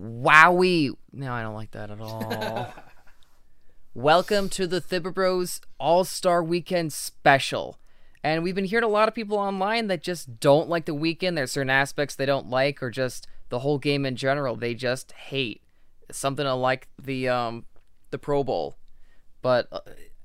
[0.00, 0.94] Wowie.
[1.12, 2.72] No, I don't like that at all.
[3.94, 7.78] Welcome to the Thibber Bros All Star Weekend special.
[8.24, 11.36] And we've been hearing a lot of people online that just don't like the weekend.
[11.36, 14.56] There's certain aspects they don't like, or just the whole game in general.
[14.56, 15.62] They just hate
[16.10, 17.66] something like the um
[18.10, 18.76] the Pro Bowl.
[19.42, 19.80] But uh,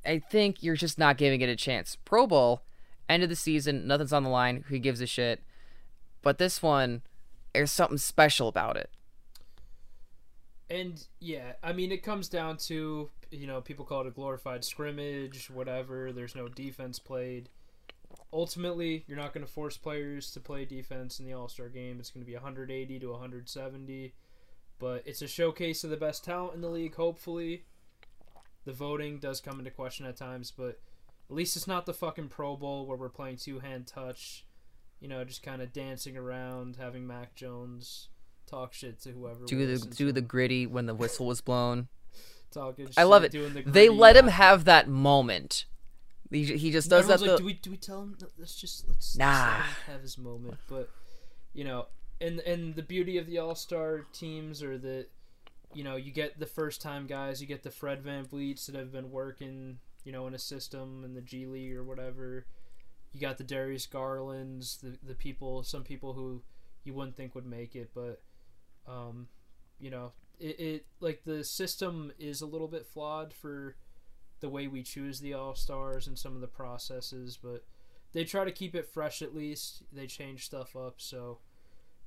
[0.05, 1.97] I think you're just not giving it a chance.
[2.05, 2.63] Pro Bowl,
[3.09, 4.63] end of the season, nothing's on the line.
[4.67, 5.41] Who gives a shit?
[6.21, 7.01] But this one,
[7.53, 8.89] there's something special about it.
[10.69, 14.63] And yeah, I mean, it comes down to you know people call it a glorified
[14.63, 16.11] scrimmage, whatever.
[16.11, 17.49] There's no defense played.
[18.33, 21.99] Ultimately, you're not going to force players to play defense in the All Star game.
[21.99, 24.13] It's going to be 180 to 170,
[24.79, 26.95] but it's a showcase of the best talent in the league.
[26.95, 27.65] Hopefully,
[28.65, 30.79] the voting does come into question at times, but
[31.29, 34.45] at least it's not the fucking Pro Bowl where we're playing two hand touch.
[34.99, 38.09] You know, just kind of dancing around, having Mac Jones
[38.47, 39.45] talk shit to whoever.
[39.45, 41.87] Do the do the gritty when the whistle was blown.
[42.51, 42.87] talking.
[42.97, 43.31] I love it.
[43.31, 45.65] the They let him have that moment.
[46.31, 47.21] He, he just does that.
[47.21, 48.17] like, the- do we do we tell him?
[48.37, 49.25] Let's just let's, let's Nah.
[49.49, 50.57] let him have his moment.
[50.67, 50.89] But
[51.53, 51.87] you know,
[52.21, 55.07] and and the beauty of the All Star teams are that
[55.73, 58.91] you know you get the first time guys, you get the Fred VanVleets that have
[58.91, 62.45] been working, you know, in a system in the G League or whatever.
[63.11, 66.41] You got the Darius Garlands, the the people, some people who
[66.83, 68.21] you wouldn't think would make it, but
[68.87, 69.27] um,
[69.79, 73.75] you know, it, it like the system is a little bit flawed for
[74.41, 77.63] the way we choose the all stars and some of the processes, but
[78.13, 79.83] they try to keep it fresh at least.
[79.91, 81.39] They change stuff up, so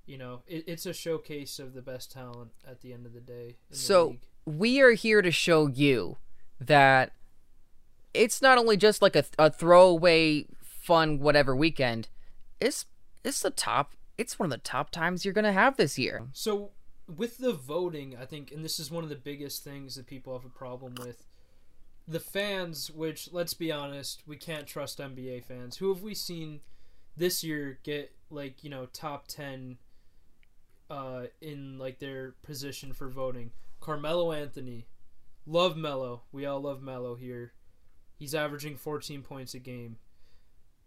[0.07, 3.20] you know it, it's a showcase of the best talent at the end of the
[3.20, 3.48] day.
[3.48, 4.20] In the So league.
[4.47, 6.17] we are here to show you
[6.61, 7.13] that
[8.15, 12.09] it's not only just like a, a throwaway fun whatever weekend.
[12.61, 12.87] It's
[13.25, 13.95] it's the top.
[14.19, 16.28] It's one of the top times you're gonna have this year.
[16.33, 16.72] So
[17.06, 20.34] with the voting, I think, and this is one of the biggest things that people
[20.34, 21.24] have a problem with.
[22.06, 25.77] The fans, which let's be honest, we can't trust NBA fans.
[25.77, 26.61] Who have we seen
[27.17, 29.78] this year get like you know top ten
[30.90, 33.52] uh, in like their position for voting?
[33.80, 34.89] Carmelo Anthony,
[35.46, 36.23] love Melo.
[36.33, 37.52] We all love Melo here.
[38.18, 39.96] He's averaging 14 points a game.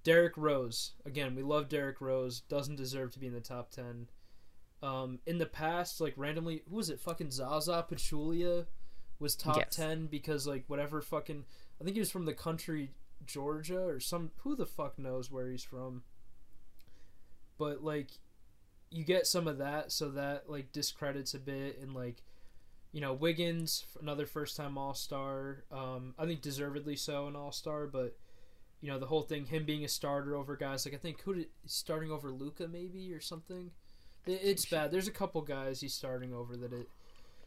[0.04, 2.42] Derrick Rose, again, we love Derrick Rose.
[2.42, 4.08] Doesn't deserve to be in the top 10
[4.84, 7.00] um, in the past, like randomly, who was it?
[7.00, 8.66] Fucking Zaza Pachulia
[9.20, 9.76] was top Yes.
[9.76, 11.46] ten because like whatever fucking,
[11.80, 12.92] I think he was from the country
[13.26, 14.32] Georgia or some.
[14.38, 16.02] Who the fuck knows where he's from?
[17.58, 18.10] But like,
[18.90, 22.24] you get some of that, so that like discredits a bit, and like,
[22.92, 25.64] you know, Wiggins, another first time All Star.
[25.72, 28.18] Um, I think deservedly so an All Star, but.
[28.82, 31.36] You know the whole thing, him being a starter over guys like I think who
[31.36, 33.72] did starting over Luka maybe or something.
[34.26, 34.92] It- It's bad.
[34.92, 36.90] There's a couple guys he's starting over that it.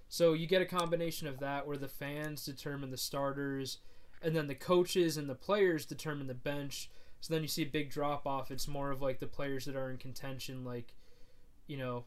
[0.08, 3.78] So you get a combination of that where the fans determine the starters,
[4.22, 6.90] and then the coaches and the players determine the bench.
[7.20, 8.50] So then you see a big drop off.
[8.50, 10.94] It's more of like the players that are in contention, like,
[11.66, 12.04] you know,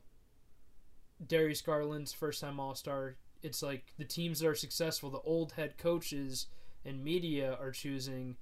[1.26, 3.16] Darius Garland's first time All Star.
[3.44, 6.48] It's like the teams that are successful, the old head coaches
[6.86, 8.38] and media are choosing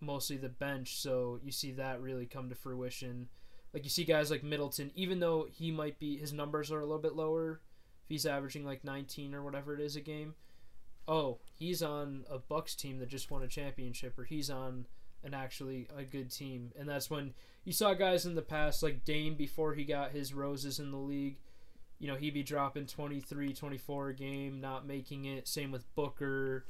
[0.00, 0.96] mostly the bench.
[0.96, 3.28] So you see that really come to fruition
[3.72, 6.84] like you see guys like Middleton, even though he might be his numbers are a
[6.84, 7.60] little bit lower,
[8.04, 10.34] if he's averaging like 19 or whatever it is a game.
[11.06, 14.86] Oh, he's on a Bucks team that just won a championship, or he's on
[15.24, 17.34] an actually a good team, and that's when
[17.64, 20.96] you saw guys in the past like Dame before he got his roses in the
[20.96, 21.38] league.
[21.98, 25.46] You know, he'd be dropping 23, 24 a game, not making it.
[25.46, 26.64] Same with Booker.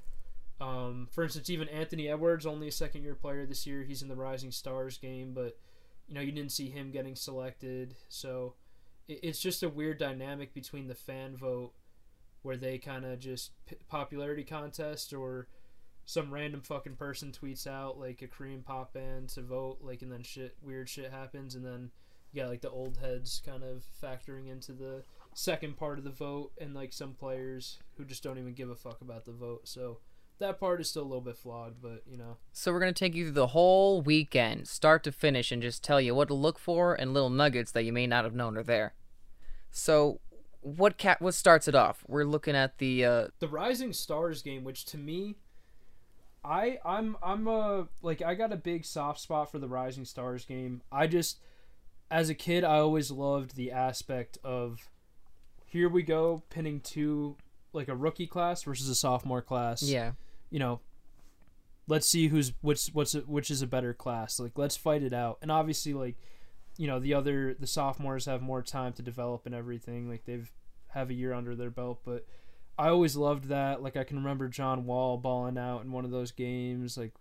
[0.61, 3.83] Um, for instance, even Anthony Edwards, only a second year player this year.
[3.83, 5.57] He's in the Rising Stars game, but
[6.11, 8.55] you know you didn't see him getting selected so
[9.09, 11.73] it, it's just a weird dynamic between the fan vote
[12.43, 15.47] where they kind of just p- popularity contest or
[16.05, 20.11] some random fucking person tweets out like a korean pop band to vote like and
[20.11, 21.91] then shit weird shit happens and then
[22.33, 25.05] you got like the old heads kind of factoring into the
[25.35, 28.75] second part of the vote and like some players who just don't even give a
[28.75, 29.99] fuck about the vote so
[30.41, 33.15] that part is still a little bit flawed but you know So we're gonna take
[33.15, 36.59] you through the whole weekend, start to finish, and just tell you what to look
[36.59, 38.95] for and little nuggets that you may not have known are there.
[39.71, 40.21] So,
[40.63, 41.23] what cat?
[41.23, 42.05] What starts it off?
[42.09, 45.37] We're looking at the uh, the Rising Stars game, which to me,
[46.45, 50.45] I I'm I'm a like I got a big soft spot for the Rising Stars
[50.45, 50.83] game.
[50.91, 51.39] I just
[52.11, 54.91] as a kid I always loved the aspect of
[55.67, 57.37] here we go pinning two
[57.73, 59.83] like a rookie class versus a sophomore class.
[59.83, 60.13] yeah.
[60.51, 60.81] You know,
[61.87, 64.39] let's see who's which what's which is a better class.
[64.39, 65.39] Like let's fight it out.
[65.43, 66.17] And obviously like
[66.77, 70.09] you know the other the sophomores have more time to develop and everything.
[70.09, 70.51] Like they've
[70.89, 72.01] have a year under their belt.
[72.05, 72.27] But
[72.79, 73.83] I always loved that.
[73.83, 77.15] Like I can remember John Wall balling out in one of those games, like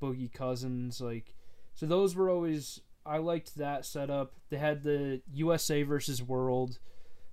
[0.00, 1.34] Boogie Cousins, like
[1.74, 4.34] so those were always I liked that setup.
[4.50, 6.78] They had the USA versus World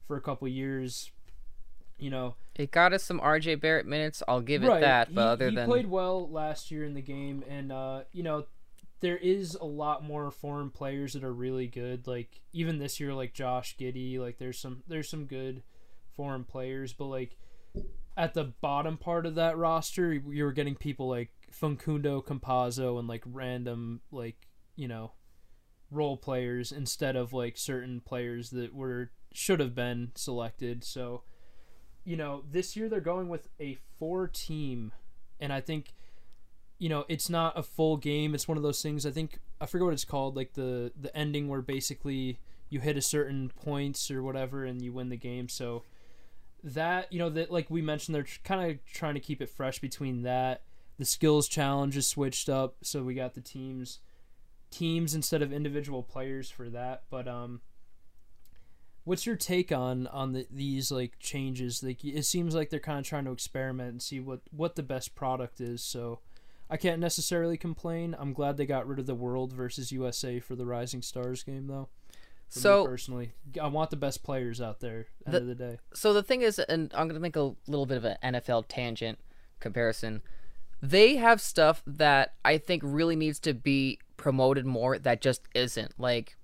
[0.07, 1.11] for a couple years.
[1.99, 4.23] You know, it got us some RJ Barrett minutes.
[4.27, 5.13] I'll give it that.
[5.13, 8.23] But he, other he than played well last year in the game, and uh, you
[8.23, 8.45] know,
[9.01, 12.07] there is a lot more foreign players that are really good.
[12.07, 15.63] Like even this year, like Josh Giddey, like there's some there's some good
[16.15, 17.37] foreign players, but like
[18.17, 23.07] at the bottom part of that roster, you were getting people like Facundo Campazzo and
[23.07, 25.13] like random like you know
[25.91, 30.83] role players instead of like certain players that were should have been selected.
[30.83, 31.23] So,
[32.03, 34.91] you know, this year they're going with a four team,
[35.39, 35.93] and I think,
[36.77, 38.33] you know, it's not a full game.
[38.33, 39.05] It's one of those things.
[39.05, 42.97] I think I forget what it's called, like the the ending where basically you hit
[42.97, 45.49] a certain points or whatever and you win the game.
[45.49, 45.83] So
[46.63, 49.79] that you know that like we mentioned, they're kind of trying to keep it fresh
[49.79, 50.63] between that.
[50.97, 53.99] The skills challenge is switched up, so we got the teams
[54.71, 57.03] teams instead of individual players for that.
[57.09, 57.61] But um,
[59.03, 61.83] what's your take on on the, these like changes?
[61.83, 64.83] Like it seems like they're kind of trying to experiment and see what what the
[64.83, 65.83] best product is.
[65.83, 66.19] So
[66.69, 68.15] I can't necessarily complain.
[68.19, 71.67] I'm glad they got rid of the World versus USA for the Rising Stars game
[71.67, 71.89] though.
[72.49, 75.07] For so personally, I want the best players out there.
[75.25, 75.77] End the, of the day.
[75.93, 79.19] So the thing is, and I'm gonna make a little bit of an NFL tangent
[79.59, 80.21] comparison.
[80.81, 85.93] They have stuff that I think really needs to be promoted more that just isn't.
[85.99, 86.37] Like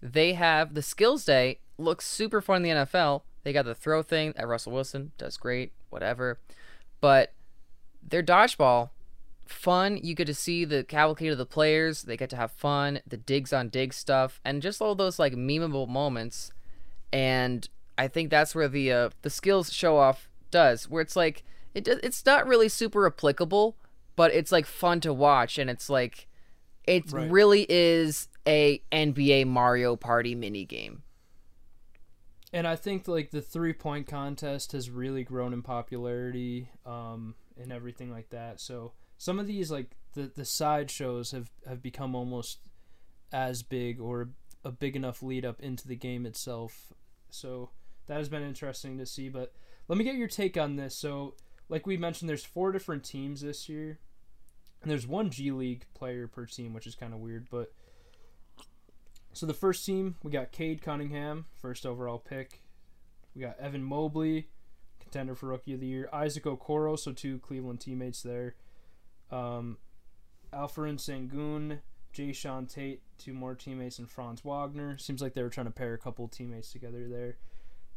[0.00, 3.22] they have the skills day looks super fun in the NFL.
[3.42, 6.38] They got the throw thing that Russell Wilson does great, whatever.
[7.00, 7.32] But
[8.02, 8.90] their dodgeball,
[9.46, 9.98] fun.
[10.02, 12.02] You get to see the cavalcade of the players.
[12.02, 15.34] They get to have fun, the digs on dig stuff, and just all those like
[15.34, 16.52] memeable moments.
[17.12, 21.44] And I think that's where the uh, the skills show off does, where it's like
[21.74, 23.76] it it's not really super applicable,
[24.16, 26.26] but it's like fun to watch, and it's like
[26.86, 27.30] it right.
[27.30, 31.03] really is a NBA Mario Party mini game.
[32.54, 37.72] And I think like the three point contest has really grown in popularity um, and
[37.72, 38.60] everything like that.
[38.60, 42.60] So some of these like the the side shows have have become almost
[43.32, 44.30] as big or
[44.64, 46.92] a big enough lead up into the game itself.
[47.28, 47.70] So
[48.06, 49.28] that has been interesting to see.
[49.28, 49.52] But
[49.88, 50.94] let me get your take on this.
[50.94, 51.34] So
[51.68, 53.98] like we mentioned, there's four different teams this year,
[54.80, 57.72] and there's one G League player per team, which is kind of weird, but
[59.34, 62.62] so the first team, we got Cade Cunningham, first overall pick.
[63.34, 64.48] We got Evan Mobley,
[65.00, 66.08] contender for Rookie of the Year.
[66.12, 68.54] Isaac Okoro, so two Cleveland teammates there.
[69.30, 69.78] Um,
[70.52, 71.80] Alperen Sengun,
[72.14, 74.96] Jae'Sean Tate, two more teammates, and Franz Wagner.
[74.98, 77.38] Seems like they were trying to pair a couple teammates together there.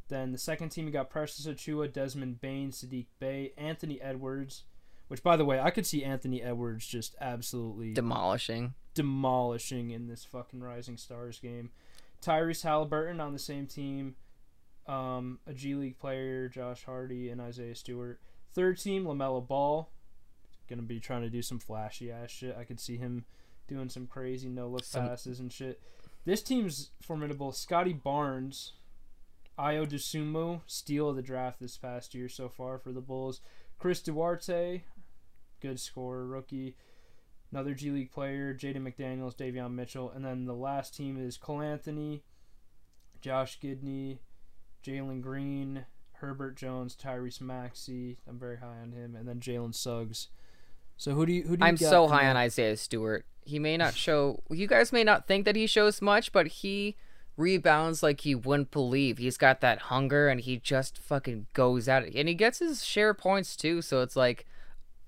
[0.09, 4.63] Then the second team, we got Precious Achiuwa, Desmond Bane, Saddiq Bey, Anthony Edwards.
[5.07, 10.25] Which, by the way, I could see Anthony Edwards just absolutely demolishing demolishing in this
[10.25, 11.69] fucking Rising Stars game.
[12.21, 14.15] Tyrese Haliburton on the same team.
[14.87, 18.19] Um, a G League player, Josh Hardy and Isaiah Stewart.
[18.53, 19.89] Third team, LaMelo Ball.
[20.67, 22.57] Gonna be trying to do some flashy ass shit.
[22.59, 23.25] I could see him
[23.67, 25.79] doing some crazy no look passes and shit.
[26.25, 27.51] This team's formidable.
[27.51, 28.73] Scottie Barnes,
[29.59, 33.41] Ayo Dosunmu, steal of the draft this past year so far for the Bulls.
[33.77, 34.83] Chris Duarte,
[35.61, 36.75] good scorer, rookie
[37.51, 41.61] another G League player, Jaden McDaniels, Davion Mitchell, and then the last team is Cole
[41.61, 42.23] Anthony,
[43.21, 44.19] Josh Giddey,
[44.83, 48.17] Jalen Green, Herbert Jones, Tyrese Maxey.
[48.27, 50.27] I'm very high on him, and then Jalen Suggs.
[50.97, 53.25] So who do you who do you I'm so high on Isaiah Stewart.
[53.43, 54.43] He may not show.
[54.49, 56.95] You guys may not think that he shows much, but he
[57.37, 59.19] rebounds like you wouldn't believe.
[59.19, 62.83] He's got that hunger, and he just fucking goes at it, and he gets his
[62.83, 63.81] share points too.
[63.81, 64.45] So it's like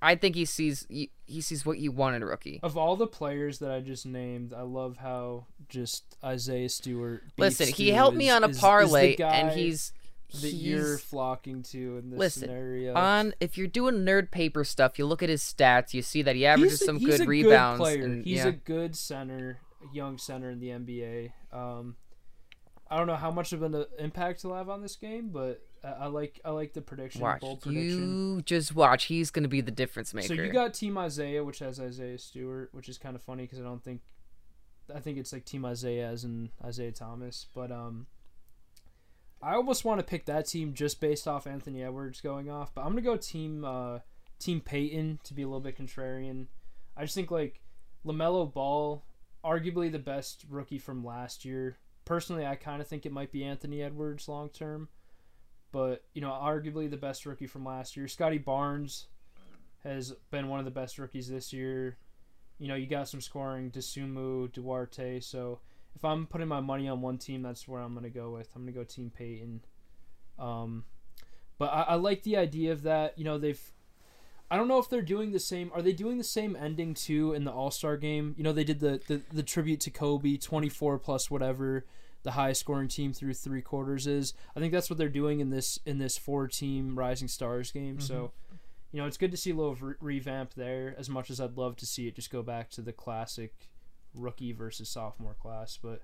[0.01, 2.59] I think he sees he, he sees what you want in a rookie.
[2.63, 7.23] Of all the players that I just named, I love how just Isaiah Stewart.
[7.37, 9.91] Listen, he helped is, me on a parlay, and he's
[10.31, 12.93] that he's, you're flocking to in this listen, scenario.
[12.95, 16.35] On if you're doing nerd paper stuff, you look at his stats, you see that
[16.35, 17.83] he averages a, some good rebounds.
[17.83, 18.47] Good and, he's yeah.
[18.47, 19.59] a good center,
[19.91, 21.31] young center in the NBA.
[21.51, 21.95] Um,
[22.89, 26.07] I don't know how much of an impact he'll have on this game, but I
[26.07, 27.21] like I like the prediction.
[27.21, 28.35] Watch bold prediction.
[28.35, 29.05] you just watch.
[29.05, 30.27] He's going to be the difference maker.
[30.27, 33.59] So you got Team Isaiah, which has Isaiah Stewart, which is kind of funny because
[33.59, 34.01] I don't think
[34.93, 38.07] I think it's like Team Isaiah as in Isiah Thomas, but um,
[39.41, 42.81] I almost want to pick that team just based off Anthony Edwards going off, but
[42.81, 43.99] I'm gonna go Team uh,
[44.39, 46.47] Team Payton to be a little bit contrarian.
[46.97, 47.61] I just think like
[48.05, 49.03] LaMelo Ball,
[49.43, 51.77] arguably the best rookie from last year.
[52.05, 54.89] Personally, I kind of think it might be Anthony Edwards long term
[55.71, 58.07] but you know, arguably the best rookie from last year.
[58.07, 59.07] Scottie Barnes
[59.83, 61.97] has been one of the best rookies this year.
[62.57, 65.21] You know, you got some scoring, Dosunmu, Duarte.
[65.21, 65.59] So
[65.95, 68.49] if I'm putting my money on one team, that's where I'm gonna go with.
[68.55, 69.61] I'm gonna go Team Payton.
[70.37, 70.85] Um,
[71.57, 73.17] but I, I like the idea of that.
[73.17, 73.61] You know, they've.
[74.51, 75.69] I don't know if they're doing the same.
[75.75, 78.33] Are they doing the same ending too in the All Star game?
[78.35, 81.85] You know, they did the, the the tribute to Kobe, 24 plus whatever
[82.23, 84.33] the highest scoring team through three quarters is.
[84.55, 87.97] I think that's what they're doing in this in this four team Rising Stars game.
[87.97, 88.05] Mm-hmm.
[88.05, 88.31] So,
[88.91, 90.95] you know, it's good to see a little re- revamp there.
[90.97, 93.53] As much as I'd love to see it just go back to the classic
[94.13, 96.01] rookie versus sophomore class, but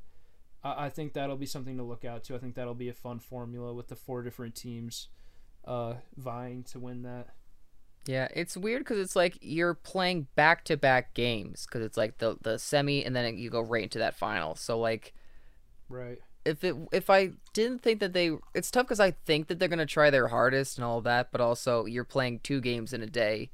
[0.64, 2.36] I, I think that'll be something to look out to.
[2.36, 5.10] I think that'll be a fun formula with the four different teams
[5.66, 7.30] uh, vying to win that.
[8.06, 12.20] Yeah, it's weird because it's like you're playing back to back games because it's like
[12.20, 14.56] the the semi and then you go right into that final.
[14.56, 15.14] So like,
[15.90, 16.20] right.
[16.44, 19.68] If it if I didn't think that they, it's tough because I think that they're
[19.68, 23.08] gonna try their hardest and all that, but also you're playing two games in a
[23.08, 23.50] day.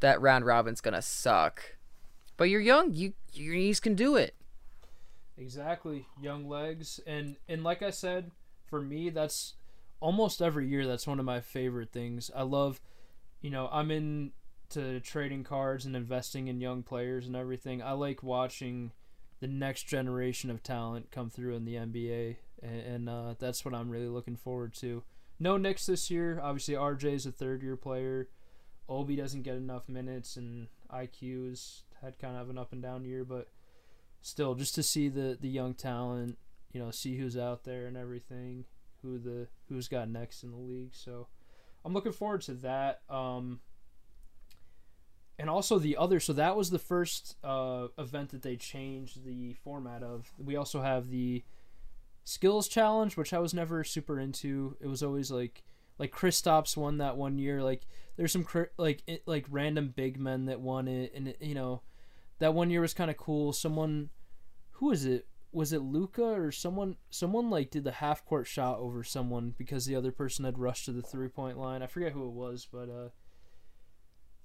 [0.00, 1.76] That round robin's gonna suck.
[2.36, 2.94] But you're young.
[2.94, 4.34] You your knees can do it.
[5.36, 8.30] Exactly, young legs, and and like I said,
[8.66, 9.54] for me, that's
[10.00, 10.86] almost every year.
[10.86, 12.30] That's one of my favorite things.
[12.34, 12.80] I love
[13.40, 17.82] you know, I'm into trading cards and investing in young players and everything.
[17.82, 18.92] I like watching
[19.40, 23.74] the next generation of talent come through in the NBA, and, and uh, that's what
[23.74, 25.02] I'm really looking forward to.
[25.38, 26.40] No Knicks this year.
[26.42, 28.28] Obviously, RJ is a third year player.
[28.88, 33.04] Obi doesn't get enough minutes, and IQ has had kind of an up and down
[33.04, 33.48] year, but
[34.20, 36.38] still, just to see the the young talent,
[36.72, 38.64] you know, see who's out there and everything,
[39.02, 40.94] who the who's got next in the league.
[40.94, 41.28] So
[41.84, 43.02] I'm looking forward to that.
[43.08, 43.60] Um,
[45.38, 49.54] and also the other, so that was the first uh, event that they changed the
[49.54, 50.32] format of.
[50.38, 51.44] We also have the
[52.24, 54.76] skills challenge, which I was never super into.
[54.80, 55.62] It was always like
[55.98, 57.62] like Kristaps won that one year.
[57.62, 61.54] Like there's some like it, like random big men that won it, and it, you
[61.54, 61.82] know
[62.40, 63.52] that one year was kind of cool.
[63.52, 64.10] Someone
[64.72, 65.26] who is it?
[65.50, 69.86] was it Luka or someone someone like did the half court shot over someone because
[69.86, 71.82] the other person had rushed to the three point line.
[71.82, 73.08] I forget who it was, but uh,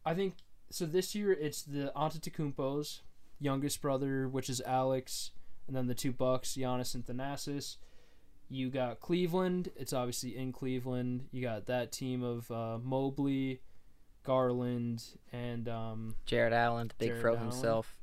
[0.05, 0.35] I think
[0.69, 0.85] so.
[0.85, 3.01] This year it's the Antetokounmpo's
[3.39, 5.31] youngest brother, which is Alex,
[5.67, 7.77] and then the two Bucks, Giannis and Thanasis.
[8.49, 9.71] You got Cleveland.
[9.75, 11.27] It's obviously in Cleveland.
[11.31, 13.61] You got that team of uh, Mobley,
[14.23, 17.43] Garland, and um, Jarrett Allen, the big Jarrett Fro Allen.
[17.43, 17.95] himself.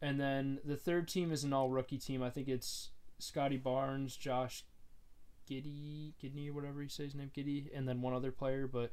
[0.00, 2.22] And then the third team is an all rookie team.
[2.22, 4.64] I think it's Scottie Barnes, Josh
[5.46, 8.66] Giddy, Gidney, or whatever you say his name, Giddey, and then one other player.
[8.66, 8.92] But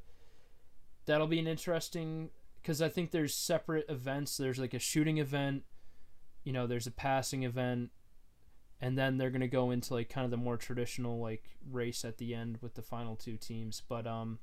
[1.05, 2.31] that'll be an interesting
[2.65, 4.37] because I think there's separate events.
[4.37, 5.65] There's like a shooting event,
[6.43, 7.91] you know, there's a passing event,
[8.81, 12.17] and then they're gonna go into like kind of the more traditional like race at
[12.17, 13.83] the end with the final two teams.
[13.87, 14.39] But um,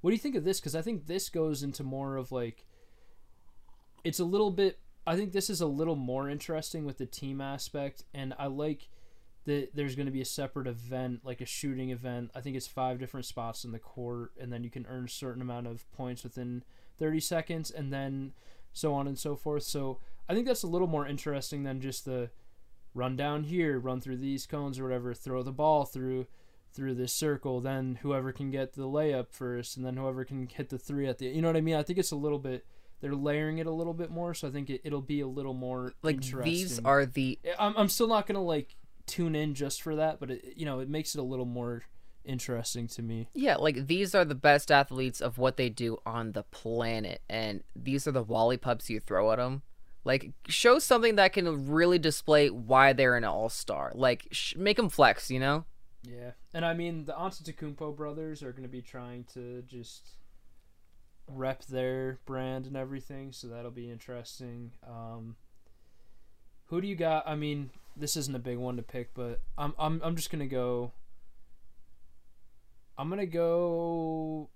[0.00, 0.58] what do you think of this?
[0.58, 2.66] Because I think this goes into more of like
[4.02, 7.40] it's a little bit I think this is a little more interesting with the team
[7.40, 8.88] aspect, and I like
[9.44, 12.32] that there's going to be a separate event, like a shooting event.
[12.34, 15.08] I think it's five different spots in the court, and then you can earn a
[15.08, 16.64] certain amount of points within
[16.98, 18.32] 30 seconds, and then
[18.72, 19.62] so on and so forth.
[19.62, 19.98] So
[20.28, 22.30] I think that's a little more interesting than just the
[22.94, 26.26] run down here, run through these cones or whatever, throw the ball through
[26.72, 30.70] through this circle, then whoever can get the layup first, and then whoever can hit
[30.70, 31.26] the three at the.
[31.26, 31.76] You know what I mean?
[31.76, 32.66] I think it's a little bit
[33.00, 35.54] they're layering it a little bit more, so I think it, it'll be a little
[35.54, 37.38] more like these are the.
[37.58, 40.80] I'm I'm still not gonna like tune in just for that, but it, you know
[40.80, 41.82] it makes it a little more
[42.24, 43.28] interesting to me.
[43.34, 47.62] Yeah, like these are the best athletes of what they do on the planet, and
[47.74, 49.62] these are the wally pups you throw at them.
[50.04, 53.90] Like, show something that can really display why they're an all star.
[53.94, 55.64] Like, sh- make them flex, you know?
[56.02, 60.10] Yeah, and I mean the Antetokounmpo brothers are going to be trying to just
[61.26, 64.72] rep their brand and everything, so that'll be interesting.
[64.86, 65.36] Um,
[66.66, 67.26] who do you got?
[67.26, 70.46] I mean, this isn't a big one to pick, but I'm I'm I'm just gonna
[70.46, 70.92] go.
[72.96, 74.50] I'm gonna go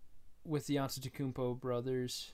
[0.44, 2.32] with the Antetokounmpo brothers.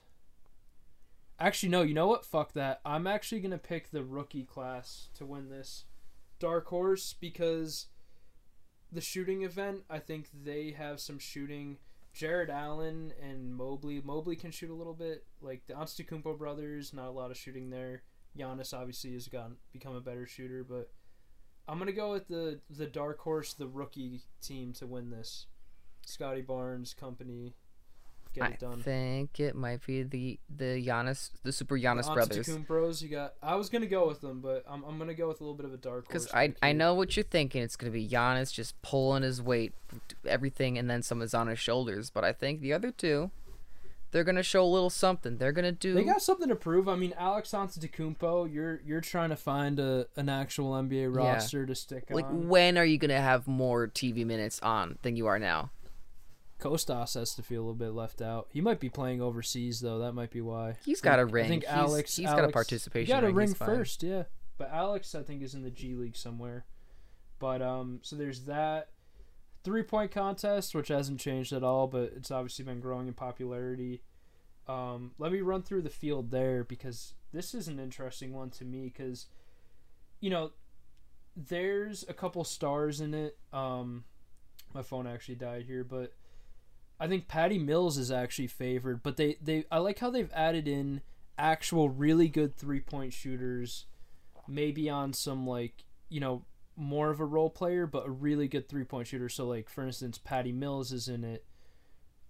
[1.39, 1.81] Actually, no.
[1.81, 2.25] You know what?
[2.25, 2.79] Fuck that.
[2.85, 5.85] I'm actually gonna pick the rookie class to win this
[6.39, 7.87] dark horse because
[8.91, 9.83] the shooting event.
[9.89, 11.77] I think they have some shooting
[12.13, 14.01] Jarrett Allen and Mobley.
[14.03, 15.25] Mobley can shoot a little bit.
[15.41, 18.03] Like the Antetokounmpo brothers, not a lot of shooting there.
[18.37, 20.91] Giannis obviously has gone become a better shooter, but
[21.67, 25.47] I'm gonna go with the the dark horse, the rookie team to win this.
[26.05, 27.53] Scottie Barnes company.
[28.33, 28.79] get I it done.
[28.79, 32.47] I think it might be the the Giannis, the Super Giannis The brothers.
[32.47, 33.33] Antetokounmpos, you got.
[33.41, 35.65] I was gonna go with them, but I'm, I'm gonna go with a little bit
[35.65, 36.25] of a dark horse.
[36.25, 37.61] Because I I know what you're thinking.
[37.63, 39.73] It's gonna be Giannis just pulling his weight,
[40.25, 42.09] everything, and then some is on his shoulders.
[42.09, 43.31] But I think the other two,
[44.11, 45.37] they're gonna show a little something.
[45.37, 45.93] They're gonna do.
[45.93, 46.87] They got something to prove.
[46.89, 51.31] I mean, Alex Antetokounmpo, you're you're trying to find a an actual NBA Yeah.
[51.33, 52.47] roster to stick like on.
[52.49, 55.71] when are you gonna have more TV minutes on than you are now?
[56.59, 58.47] Kostas has to feel a little bit left out.
[58.49, 59.99] He might be playing overseas though.
[59.99, 60.77] That might be why.
[60.85, 61.45] He's got a ring.
[61.45, 62.15] I think He's- Alex.
[62.15, 64.23] he's got a participation He got a ring, ring first, yeah.
[64.57, 66.65] But Alex, I think, is in the G League somewhere.
[67.39, 68.89] But um, so there's that
[69.65, 74.01] three point contest, which hasn't changed at all, but it's obviously been growing in popularity.
[74.67, 78.63] Um, let me run through the field there because this is an interesting one to
[78.65, 79.27] me because,
[80.21, 80.51] you know,
[81.35, 83.37] there's a couple stars in it.
[83.51, 84.05] Um,
[84.73, 86.13] my phone actually died here, but
[86.99, 89.03] I think Patty Mills is actually favored.
[89.03, 91.01] But they, they I like how they've added in
[91.37, 93.85] actual really good three point shooters,
[94.47, 98.69] maybe on some like you know more of a role player, but a really good
[98.69, 99.29] three point shooter.
[99.29, 101.45] So like for instance, Patty Mills is in it.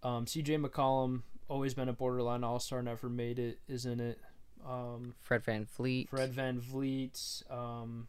[0.03, 0.57] Um, C.J.
[0.57, 4.19] McCollum, always been a borderline All Star, never made it, is in it.
[4.67, 6.09] Um, Fred VanVleet.
[6.09, 8.07] Fred VanVleet, um,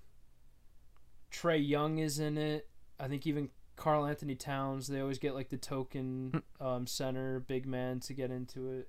[1.32, 2.68] Trae Young is in it.
[2.98, 4.88] I think even Karl-Anthony Towns.
[4.88, 8.88] They always get like the token um, center big man to get into it.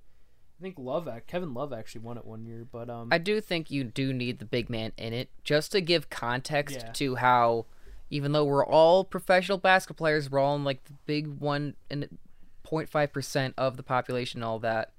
[0.58, 3.70] I think Love, Kevin Love actually won it one year, but um, I do think
[3.70, 6.92] you do need the big man in it just to give context Yeah.
[6.94, 7.66] to how,
[8.10, 12.18] even though we're all professional basketball players, we're all in like the big one and
[12.64, 14.90] 0.5 percent of the population, and all that.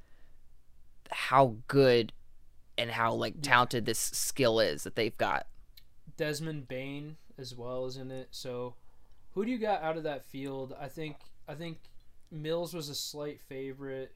[1.11, 2.13] How good
[2.77, 5.47] and how like talented this skill is that they've got.
[6.17, 8.29] Desmond Bane as well is in it.
[8.31, 8.75] So,
[9.39, 10.75] who do you got out of that field?
[10.77, 11.15] I think
[11.47, 11.77] I think
[12.29, 14.13] Mills was a slight favorite.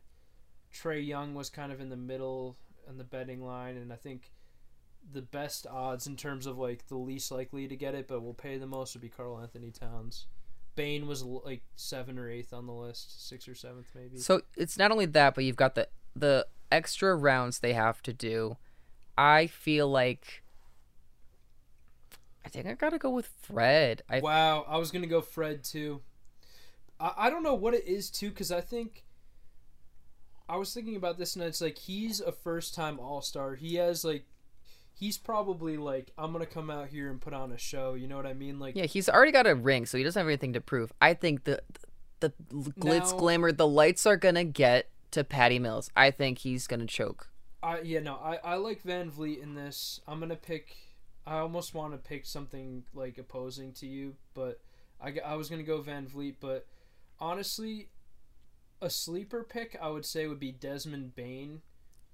[0.74, 2.58] Trae Young was kind of in the middle
[2.89, 4.32] in the betting line, and I think
[5.13, 8.34] the best odds in terms of like the least likely to get it, but will
[8.34, 10.27] pay the most would be Karl-Anthony Towns.
[10.75, 14.17] Bane was like seven or eighth on the list, sixth or seventh maybe.
[14.17, 18.12] So it's not only that, but you've got the the extra rounds they have to
[18.12, 18.58] do.
[19.17, 20.42] I feel like
[22.45, 24.03] I think I gotta go with Fred.
[24.10, 26.01] I Wow, I was gonna go Fred too.
[26.99, 29.03] I, I don't know what it is too, because I think
[30.49, 33.56] I was thinking about this, and it's like he's a first time All Star.
[33.56, 34.25] He has like
[34.93, 37.93] he's probably like I'm gonna come out here and put on a show.
[37.93, 38.60] You know what I mean?
[38.60, 40.91] Like Yeah, he's already got a ring, so he doesn't have anything to prove.
[41.01, 41.62] I think the
[42.19, 45.89] the glitz Now- glamour, the lights are gonna get to Patty Mills.
[45.95, 47.29] I think he's gonna choke.
[47.62, 50.01] I yeah no I I like VanVleet in this.
[50.08, 50.75] I'm gonna pick.
[51.26, 54.60] I almost want to pick something like opposing to you, but
[55.02, 56.68] I, I was gonna go VanVleet, but
[57.20, 57.90] honestly,
[58.82, 61.62] a sleeper pick I would say would be Desmond Bane.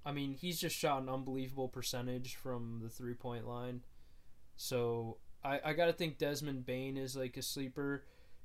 [0.04, 3.82] I mean, he's just shot an unbelievable percentage from the three point line,
[4.56, 8.04] so I I gotta think Desmond Bane is like a sleeper,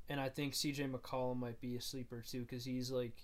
[0.10, 0.86] and I think C.J.
[0.86, 3.16] McCollum might be a sleeper too because he's like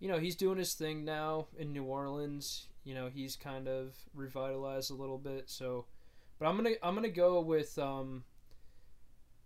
[0.00, 2.68] you know he's doing his thing now in New Orleans.
[2.84, 5.48] You know he's kind of revitalized a little bit.
[5.48, 5.86] So,
[6.38, 8.24] but I'm gonna I'm gonna go with um.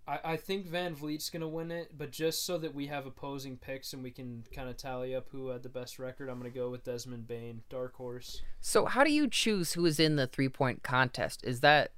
[0.07, 3.92] I, I think VanVleet's gonna win it, but just so that we have opposing picks
[3.92, 6.70] and we can kind of tally up who had the best record, I'm gonna go
[6.70, 8.40] with Desmond Bane, dark horse.
[8.61, 11.44] So how do you choose who is in the three point contest?
[11.44, 11.92] Is that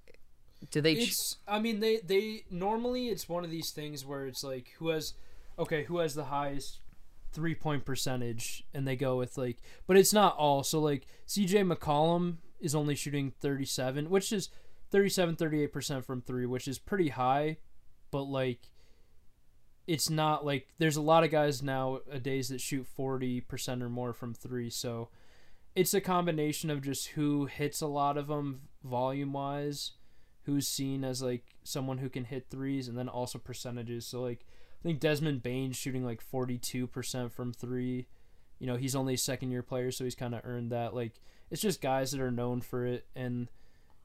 [0.70, 0.94] do they?
[0.94, 4.88] It's I mean they they normally it's one of these things where it's like who
[4.88, 5.14] has
[5.58, 6.80] okay who has the highest
[7.32, 11.72] three point percentage and they go with like but it's not all so like CJ
[11.72, 14.48] McCollum is only shooting 37 which is
[14.90, 17.56] 37 38% from 3 which is pretty high
[18.10, 18.70] but like
[19.86, 24.34] it's not like there's a lot of guys nowadays that shoot 40% or more from
[24.34, 25.08] 3 so
[25.74, 29.92] it's a combination of just who hits a lot of them volume wise
[30.44, 34.06] who's seen as like someone who can hit threes and then also percentages.
[34.06, 34.44] So like
[34.80, 38.06] I think Desmond Bane's shooting like 42% from 3.
[38.58, 41.20] You know, he's only a second year player so he's kind of earned that like
[41.50, 43.48] it's just guys that are known for it and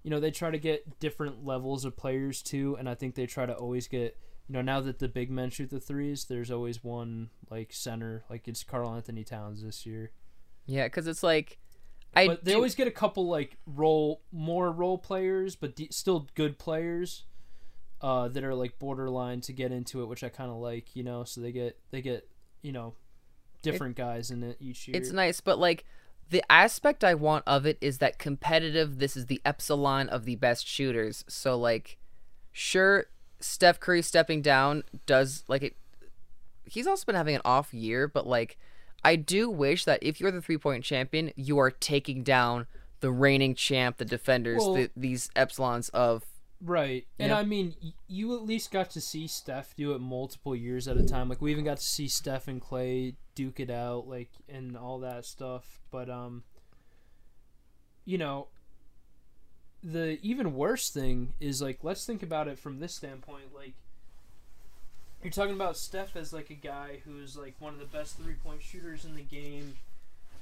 [0.05, 3.25] you know, they try to get different levels of players too and I think they
[3.25, 4.15] try to always get
[4.47, 8.23] you know, now that the big men shoot the threes, there's always one like center,
[8.29, 10.11] like it's Karl-Anthony Towns this year.
[10.67, 11.57] yeah, because it's like
[12.15, 15.89] I but they do- always get a couple like role more role players, but de-
[15.91, 17.23] still good players
[18.01, 21.03] uh, that are like borderline to get into it, which I kind of like, you
[21.03, 21.23] know.
[21.23, 22.29] So they get they get
[22.61, 22.93] you know
[23.63, 24.95] different guys in it each year.
[24.95, 25.85] It's nice, but like
[26.29, 28.99] the aspect I want of it is that competitive.
[28.99, 31.23] This is the epsilon of the best shooters.
[31.27, 31.97] So like,
[32.51, 33.05] sure,
[33.39, 35.75] Steph Curry stepping down does like it.
[36.65, 38.57] He's also been having an off year, but like,
[39.03, 42.65] I do wish that if you're the three point champion, you are taking down
[43.01, 46.23] the reigning champ, the defenders, Well- the, these epsilons of
[46.61, 47.05] Right.
[47.19, 47.37] And Yeah.
[47.37, 47.75] I mean,
[48.07, 51.29] you at least got to see Steph do it multiple years at a time.
[51.29, 54.99] Like we even got to see Steph and Clay duke it out, like and all
[54.99, 55.81] that stuff.
[55.91, 56.43] But um,
[58.05, 58.47] you know,
[59.83, 63.53] the even worse thing is like let's think about it from this standpoint.
[63.53, 63.73] Like
[65.21, 68.35] you're talking about Steph as like a guy who's like one of the best three
[68.35, 69.75] point shooters in the game,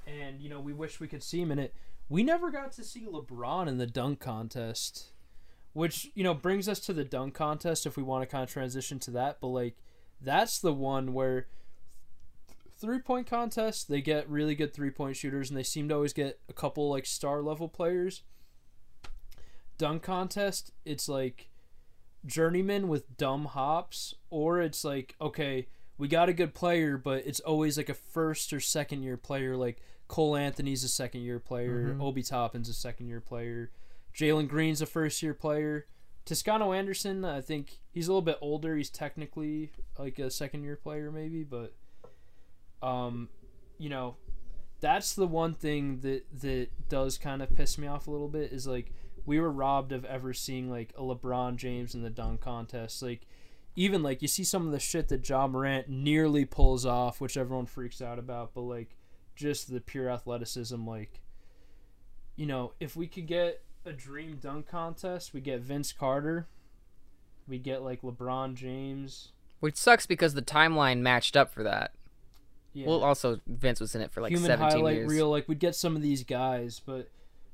[0.05, 1.73] and you know we wish we could see him in it.
[2.07, 5.12] We never got to see LeBron in the dunk contest
[5.73, 8.49] which you know brings us to the dunk contest if we want to kind of
[8.49, 9.75] transition to that but like
[10.21, 11.47] that's the one where
[12.77, 16.13] three point contest they get really good three point shooters and they seem to always
[16.13, 18.21] get a couple like star level players
[19.77, 21.49] dunk contest it's like
[22.25, 27.39] journeyman with dumb hops or it's like okay we got a good player but it's
[27.41, 31.95] always like a first or second year player like cole anthony's a second year player
[31.95, 32.01] Mhm.
[32.01, 33.71] obi toppin's a second year player
[34.15, 35.87] Jalen Green's a first year player.
[36.25, 38.77] Toscano Anderson, I think he's a little bit older.
[38.77, 41.73] He's technically like a second year player, maybe, but
[42.81, 43.29] um,
[43.77, 44.15] you know,
[44.79, 48.51] that's the one thing that that does kind of piss me off a little bit
[48.51, 48.93] is like
[49.25, 53.01] we were robbed of ever seeing like a LeBron James in the dunk contest.
[53.01, 53.25] Like
[53.75, 57.37] even like you see some of the shit that Ja Morant nearly pulls off, which
[57.37, 58.95] everyone freaks out about, but like
[59.35, 61.21] just the pure athleticism, like
[62.35, 66.47] you know, if we could get a dream dunk contest, we get Vince Carter,
[67.47, 69.31] we get like LeBron James.
[69.59, 71.91] which sucks because the timeline matched up for that.
[72.73, 72.87] Yeah.
[72.87, 75.11] Well, also Vince was in it for like human 17 highlight years.
[75.11, 75.29] reel.
[75.29, 77.09] Like we'd get some of these guys, but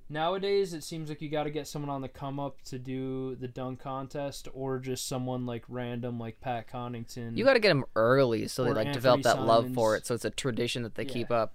[0.07, 3.35] nowadays it seems like you got to get someone on the come up to do
[3.35, 7.35] the dunk contest, or just someone like random like Pat Connaughton.
[7.37, 10.05] You got to get them early so they like develop Anthony that love for it.
[10.07, 11.13] So it's a tradition that they Yeah.
[11.13, 11.53] keep up.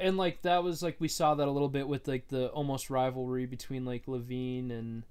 [0.00, 2.88] And like that was like we saw that a little bit with like the almost
[2.88, 5.04] rivalry between like LaVine and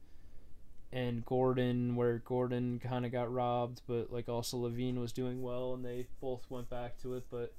[0.91, 5.75] and Gordon, where Gordon kind of got robbed, but like also LaVine was doing well,
[5.75, 7.25] and they both went back to it.
[7.29, 7.53] But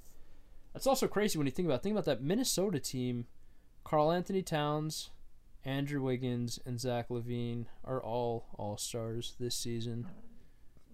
[0.73, 3.27] that's also crazy when you think about think about that Minnesota team.
[3.83, 5.11] Karl-Anthony Towns,
[5.65, 10.07] Andrew Wiggins, and Zach LaVine are all all stars this season.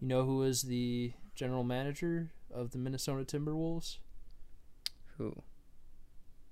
[0.01, 3.99] You know who is the general manager of the Minnesota Timberwolves?
[5.17, 5.43] Who?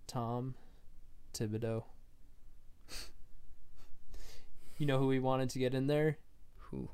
[0.06, 0.54] Tom
[1.32, 1.84] Thibodeau.
[4.78, 6.18] you know who he wanted to get in there?
[6.70, 6.88] Who?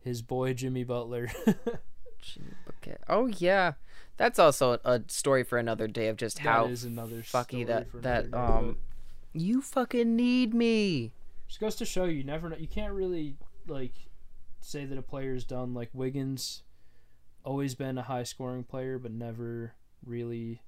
[0.00, 1.28] His boy Jimmy Butler.
[2.20, 3.00] Jimmy Bucket.
[3.08, 3.72] Oh yeah,
[4.16, 8.30] that's also a story for another day of just how is another fucky that that
[8.30, 8.76] day, um.
[9.36, 11.12] You fucking need me.
[11.48, 12.56] Just goes to show you never know.
[12.56, 13.36] You can't really
[13.66, 13.94] like
[14.60, 16.62] say that a player's done like Wiggins.
[17.44, 19.74] Always been a high scoring player, but never
[20.06, 20.62] really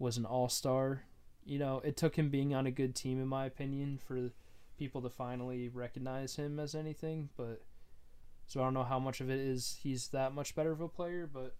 [0.00, 1.04] was an all star.
[1.44, 4.30] You know, it took him being on a good team, in my opinion, for
[4.78, 7.28] people to finally recognize him as anything.
[7.36, 7.62] But
[8.46, 10.88] so I don't know how much of it is he's that much better of a
[10.88, 11.54] player, but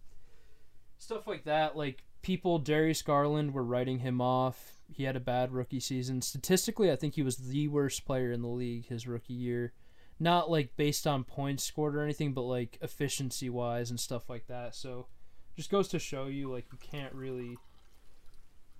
[0.97, 4.81] stuff like that, like people, Darius Garland were writing him off.
[4.91, 6.21] He had a bad rookie season.
[6.21, 9.73] Statistically, I think he was the worst player in the league his rookie year.
[10.19, 14.47] Not like based on points scored or anything, but like efficiency wise and stuff like
[14.47, 14.75] that.
[14.75, 15.07] So
[15.55, 17.57] just goes to show you like you can't really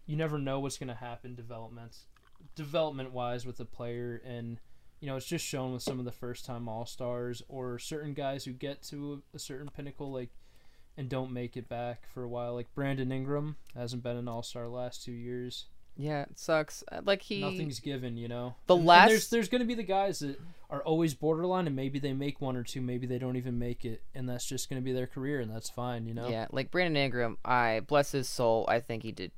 [0.05, 1.95] you never know what's going to happen development
[2.55, 4.59] development wise with a player and
[4.99, 8.45] you know it's just shown with some of the first time all-stars or certain guys
[8.45, 10.29] who get to a, a certain pinnacle like
[10.97, 14.67] and don't make it back for a while like Brandon Ingram hasn't been an all-star
[14.67, 16.83] last 2 years Yeah, it sucks.
[16.91, 17.41] Uh, Like he.
[17.41, 20.19] nothing's given you know The And- and last- there's there's going to be the guys
[20.19, 23.57] that are always borderline and maybe they make one or two maybe they don't even
[23.59, 26.27] make it and that's just going to be their career and that's fine you know
[26.27, 28.65] Yeah, like Brandon Ingram, I bless his soul.
[28.67, 29.31] I think he did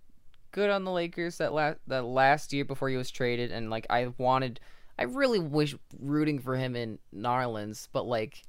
[0.54, 3.86] good on the Lakers that last that last year before he was traded, and like
[3.90, 4.62] I wanted,
[4.98, 8.44] I really wish rooting for him in Narlands, but like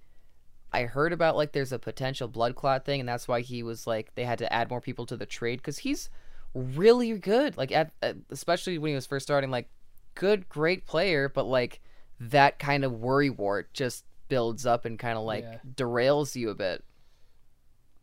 [0.73, 3.87] I heard about like there's a potential blood clot thing, and that's why he was
[3.89, 6.09] like they had to add more people to the trade because he's
[6.55, 7.57] really good.
[7.57, 9.69] Like at, at especially when he was first starting, like
[10.15, 11.81] good, great player, but like
[12.21, 15.59] that kind of worry wart just builds up and kind of like Yeah.
[15.77, 16.85] derails you a bit.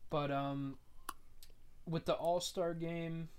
[0.09, 0.77] But um,
[1.85, 3.29] with the All Star game,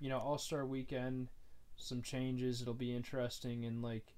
[0.00, 1.28] you know, All Star weekend,
[1.76, 2.60] some changes.
[2.62, 4.14] It'll be interesting and like.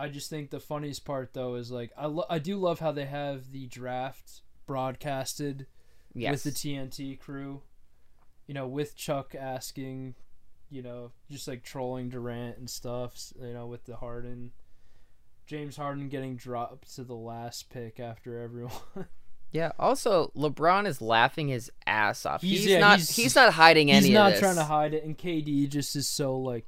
[0.00, 2.92] I just think the funniest part though is like I lo- I do love how
[2.92, 5.66] they have the draft broadcasted
[6.14, 6.44] Yes.
[6.44, 7.62] with the TNT crew.
[8.46, 10.14] You know, with Chuck asking,
[10.70, 13.32] you know, just like trolling Durant and stuff.
[13.40, 14.52] You know, with the Harden,
[15.46, 18.72] James Harden getting dropped to the last pick after everyone.
[19.50, 19.72] Yeah.
[19.78, 22.42] Also, LeBron is laughing his ass off.
[22.42, 22.96] He's- He's, yeah, not.
[22.98, 26.06] he's- He's, not hiding any He's not trying to hide it, and KD just is
[26.08, 26.66] so like,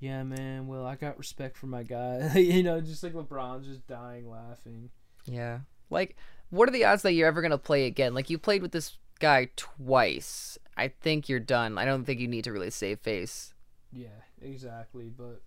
[0.00, 0.66] yeah, man.
[0.66, 2.32] Well, I got respect for my guy.
[2.36, 4.90] you know, just like LeBron's just dying laughing.
[5.24, 5.60] Yeah.
[5.88, 6.16] Like,
[6.50, 8.12] what are the odds that you're ever gonna play again?
[8.14, 10.58] Like, you played with this guy twice.
[10.76, 11.78] I think you're done.
[11.78, 13.54] I don't think you need to really save face.
[13.92, 14.08] Yeah,
[14.42, 15.08] exactly.
[15.16, 15.40] But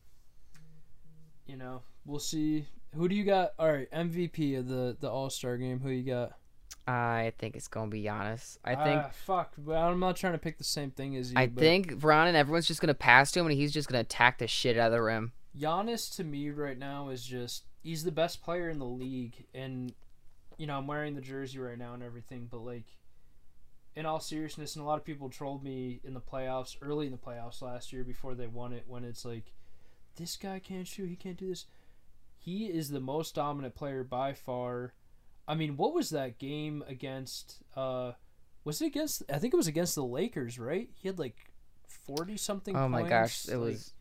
[1.45, 2.65] you know, we'll see.
[2.95, 3.53] Who do you got?
[3.59, 5.79] All right, MVP of the the All Star game.
[5.79, 6.31] Who you got?
[6.87, 8.57] I think it's gonna be Giannis.
[8.63, 9.01] I think.
[9.03, 9.53] Ah, fuck.
[9.57, 11.37] But I'm not trying to pick the same thing as you.
[11.37, 14.01] I but think Bron and everyone's just gonna pass to him, and he's just gonna
[14.01, 15.33] attack the shit out of the rim.
[15.57, 19.93] Giannis to me right now is just he's the best player in the league, and
[20.57, 22.85] you know I'm wearing the jersey right now and everything, but like.
[23.95, 27.11] In all seriousness, and a lot of people trolled me in the playoffs, early in
[27.11, 29.53] the playoffs last year before they won it, when it's like,
[30.17, 31.65] this guy can't shoot, he can't do this.
[32.37, 34.93] He is the most dominant player by far.
[35.47, 37.61] I mean, what was that game against?
[37.75, 38.13] uh
[38.63, 39.23] Was it against?
[39.31, 40.89] I think it was against the Lakers, right?
[40.93, 41.51] He had like
[41.87, 42.75] forty something.
[42.75, 43.93] Oh my gosh, points, it like, was.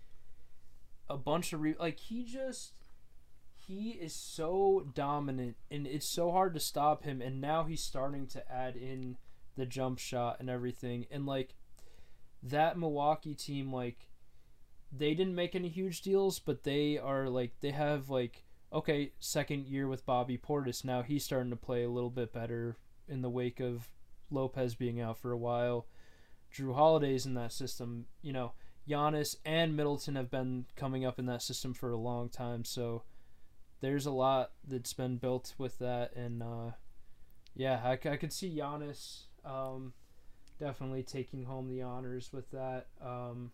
[1.08, 2.72] a bunch of re- like he just
[3.54, 8.26] he is so dominant and it's so hard to stop him and now he's starting
[8.28, 9.16] to add in
[9.56, 11.54] the jump shot and everything and like
[12.42, 14.06] that Milwaukee team like
[14.92, 19.66] they didn't make any huge deals but they are like they have like okay second
[19.66, 22.76] year with Bobby Portis now he's starting to play a little bit better
[23.08, 23.88] in the wake of
[24.30, 25.86] Lopez being out for a while
[26.54, 28.52] Jrue Holiday's in that system you know
[28.88, 33.02] Giannis and Middleton have been coming up in that system for a long time, so
[33.80, 36.70] there's a lot that's been built with that, and uh,
[37.54, 39.92] yeah, I could see Giannis um,
[40.60, 42.86] definitely taking home the honors with that.
[43.04, 43.50] Um,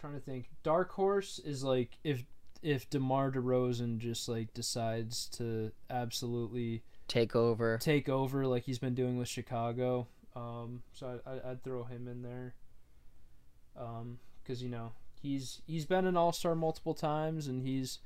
[0.00, 2.24] trying to think, dark horse is like if
[2.64, 7.78] if Demar Derozan just like decides to absolutely Take over.
[7.78, 10.08] take over like he's been doing with Chicago.
[10.34, 12.54] Um, so I, I, I'd throw him in there.
[13.76, 17.98] Um, because you know he's he's been an All Star multiple times and he's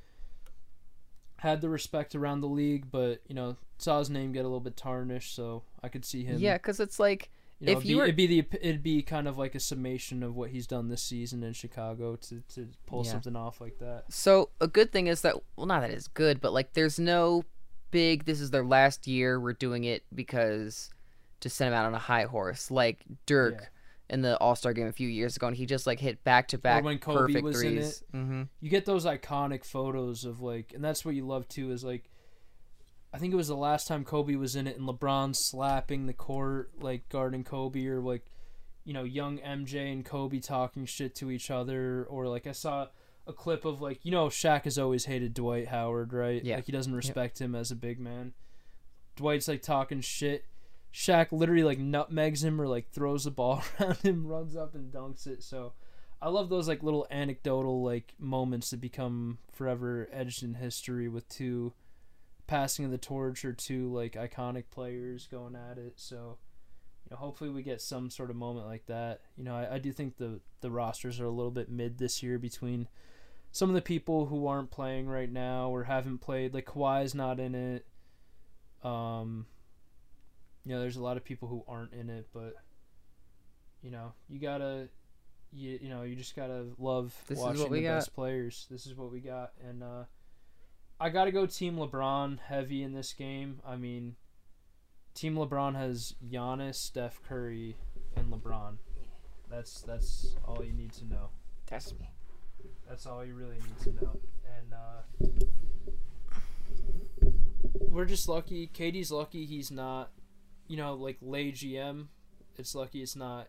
[1.36, 4.60] had the respect around the league, but you know saw his name get a little
[4.60, 5.34] bit tarnished.
[5.34, 6.38] So I could see him.
[6.40, 8.82] Yeah, because it's like you know, if it'd, you be, were- it'd be the it'd
[8.82, 12.42] be kind of like a summation of what he's done this season in Chicago to
[12.54, 13.10] to pull Yeah.
[13.12, 14.04] something off like that.
[14.10, 17.44] So a good thing is that well, not that it's good, but like there's no
[17.90, 18.24] big.
[18.26, 19.40] This is their last year.
[19.40, 20.90] We're doing it because
[21.40, 23.66] to send him out on a high horse, like Dirk Yeah.
[24.14, 26.48] in the All Star game a few years ago, and he just like hit back
[26.48, 28.02] to back perfect threes.
[28.14, 28.42] Mm-hmm.
[28.60, 32.10] you get those iconic photos of like and that's what you love too is like
[33.12, 36.12] I think it was the last time Kobe was in it and LeBron slapping the
[36.12, 38.26] court like guarding Kobe or like
[38.84, 42.88] you know young MJ and Kobe talking shit to each other or like I saw
[43.26, 46.44] a clip of like you know Shaq has always hated Dwight Howard right?
[46.44, 46.56] Yeah.
[46.56, 48.34] like he doesn't respect him as a big man.
[49.16, 50.44] Dwight's like talking shit.
[50.92, 54.92] Shaq literally like nutmegs him or like throws the ball around him runs up and
[54.92, 55.42] dunks it.
[55.42, 55.72] So
[56.20, 61.28] I love those like little anecdotal like moments that become forever edged in history with
[61.28, 61.72] two
[62.48, 65.92] passing of the torch or two like iconic players going at it.
[65.96, 66.38] So,
[67.04, 69.20] you know, hopefully we get some sort of moment like that.
[69.36, 72.22] You know, I, I do think the the rosters are a little bit mid this
[72.22, 72.88] year between
[73.52, 76.52] some of the people who aren't playing right now or haven't played.
[76.54, 77.86] Like Kawhi's not in it.
[78.82, 79.46] Um,
[80.64, 82.54] you know, there's a lot of people who aren't in it, but
[83.82, 84.88] you know, you gotta
[85.52, 87.96] you you know you just gotta love This watching the got.
[87.96, 88.66] best players.
[88.70, 90.04] This is what we got, and uh,
[91.00, 93.60] I gotta go Team LeBron heavy in this game.
[93.64, 94.16] I mean,
[95.14, 97.76] Team LeBron has Giannis, Steph Curry,
[98.16, 98.78] and LeBron.
[99.48, 101.28] That's that's all you need to know.
[101.66, 102.10] That's me.
[102.88, 104.20] That's all you really need to know.
[104.56, 105.02] And uh,
[107.88, 108.66] we're just lucky.
[108.66, 110.10] KD's lucky he's not,
[110.66, 112.06] you know, like lay GM.
[112.56, 113.48] It's lucky it's not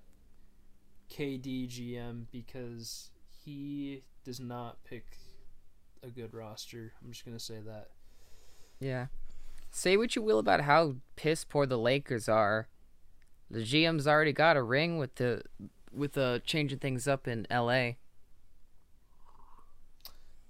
[1.11, 3.09] KD GM because
[3.43, 5.05] he does not pick
[6.03, 6.93] a good roster.
[7.03, 7.89] I'm just gonna say that.
[8.79, 9.07] Yeah.
[9.71, 12.67] Say what you will about how piss poor the Lakers are.
[13.51, 15.43] The GM's already got a ring with the
[15.91, 17.91] with uh changing things up in LA.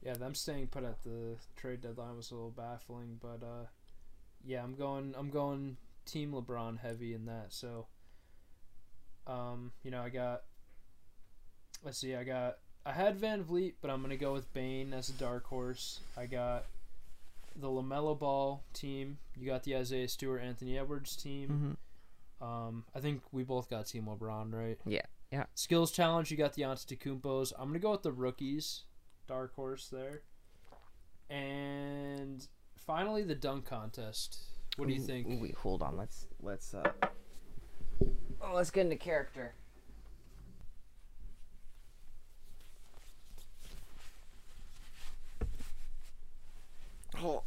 [0.02, 3.66] Yeah, them staying put at the trade deadline was a little baffling, but uh,
[4.46, 5.14] yeah, I'm going.
[5.18, 7.48] I'm going Team LeBron heavy in that.
[7.50, 7.88] So,
[9.28, 10.44] um, you know, I got.
[11.84, 12.60] Let's see, I got.
[12.86, 16.00] I had VanVleet, but I'm gonna go with Bane as a dark horse.
[16.18, 16.66] I got
[17.56, 19.18] the Lamelo Ball team.
[19.38, 21.50] You got the Isaiah Stewart, Anthony Edwards team.
[21.50, 22.46] Mm-hmm.
[22.46, 24.78] Um, I think we both got Team LeBron, right?
[24.86, 25.46] Yeah, yeah.
[25.56, 27.52] Skills challenge, you got the Antetokounmpos.
[27.58, 28.84] I'm gonna go with the rookies,
[29.28, 30.22] dark horse there.
[31.30, 34.40] And finally, the dunk contest.
[34.78, 35.28] What do you think?
[35.28, 35.98] Ooh, wait, hold on.
[35.98, 36.92] Let's let's uh.
[38.42, 39.54] Oh, let's get into character.
[47.22, 47.44] Oh.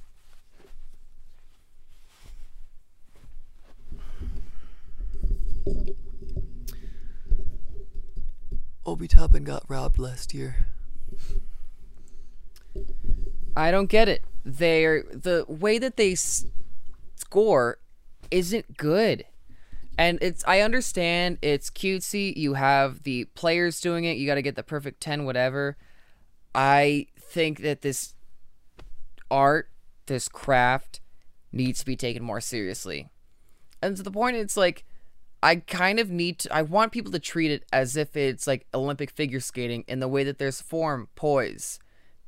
[8.85, 10.67] Obi Toppin got robbed last year.
[13.57, 14.23] I don't get it.
[14.45, 16.47] They're the way that they s-
[17.15, 17.79] score
[18.31, 19.25] isn't good.
[19.97, 22.35] And it's I understand it's cutesy.
[22.37, 24.17] You have the players doing it.
[24.17, 25.77] You got to get the perfect 10 whatever.
[26.55, 28.15] I think that this
[29.33, 29.71] art,
[30.07, 31.01] this craft
[31.51, 33.09] needs to be taken more seriously.
[33.83, 34.85] And to the point it's like
[35.43, 38.67] I kind of need to I want people to treat it as if it's like
[38.73, 41.81] Olympic figure skating in the way that there's form, poise,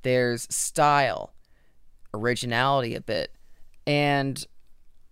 [0.02, 1.34] there's style,
[2.12, 3.32] originality a bit.
[3.86, 4.44] And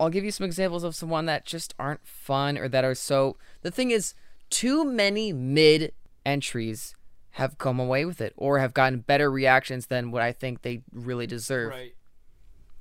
[0.01, 3.37] I'll give you some examples of someone that just aren't fun or that are so
[3.61, 4.15] the thing is
[4.51, 5.93] too many mid
[6.27, 6.95] entries
[7.33, 10.83] have come away with it or have gotten better reactions than what I think they
[10.93, 11.71] really deserve.
[11.71, 11.95] Right.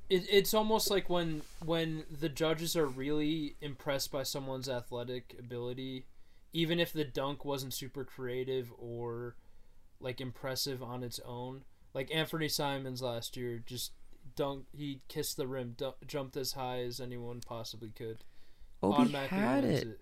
[0.10, 6.06] It, it's almost like when when the judges are really impressed by someone's athletic ability,
[6.52, 9.36] even if the dunk wasn't super creative or
[10.02, 11.64] like impressive on its own.
[11.94, 13.92] Like Anfernee Simons last year, just
[14.36, 14.66] dunk.
[14.76, 18.24] He kissed the rim, dunk, jumped as high as anyone possibly could.
[18.84, 20.02] Obi had wins it.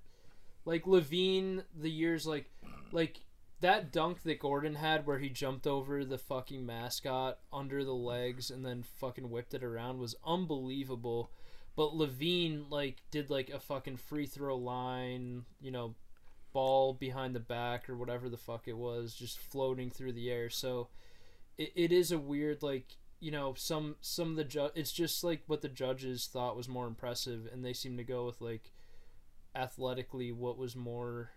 [0.66, 2.50] Like LaVine, the years like
[2.92, 3.22] like
[3.62, 8.50] that dunk that Gordon had where he jumped over the fucking mascot under the legs
[8.50, 11.32] and then fucking whipped it around was unbelievable.
[11.76, 15.96] But LaVine like did like a fucking free throw line, you know,
[16.54, 20.50] ball behind the back or whatever the fuck it was, just floating through the air.
[20.50, 20.88] So
[21.58, 22.86] it, it is a weird like
[23.20, 26.70] you know some some of the ju- it's just like what the judges thought was
[26.70, 28.72] more impressive and they seem to go with like
[29.56, 31.32] athletically what was more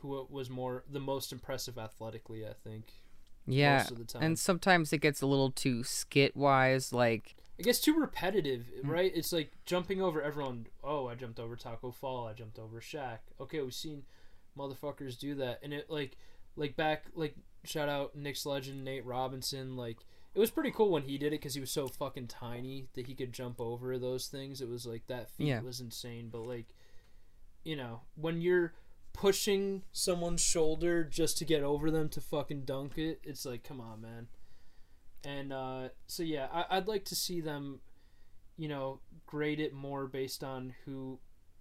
[0.00, 2.84] who was more the most impressive athletically i think
[3.46, 3.78] Yeah.
[3.78, 7.64] most of the time And sometimes it gets a little too skit wise like it
[7.64, 8.90] gets too repetitive Hmm.
[8.90, 12.80] right it's like jumping over everyone oh i jumped over taco fall i jumped over
[12.80, 13.18] Shaq.
[13.40, 14.04] okay we've seen
[14.58, 16.16] motherfuckers do that and it like
[16.56, 19.98] like back like shout out Knicks legend nate robinson like
[20.34, 23.06] it was pretty cool when he did it because he was so fucking tiny that
[23.06, 25.60] he could jump over those things it was like that feat Yeah.
[25.60, 26.66] was insane but like
[27.64, 28.72] you know when you're
[29.12, 33.80] pushing someone's shoulder just to get over them to fucking dunk it it's like come
[33.80, 34.28] on man
[35.24, 37.80] and uh, so yeah I, i'd like to see them
[38.56, 41.18] you know grade it more based on who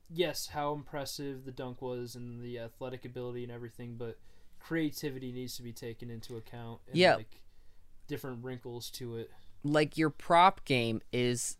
[0.09, 4.17] yes how impressive the dunk was and the athletic ability and everything but
[4.59, 7.15] creativity needs to be taken into account and Yeah.
[7.15, 7.41] like
[8.07, 9.31] different wrinkles to it
[9.63, 11.57] like your prop game is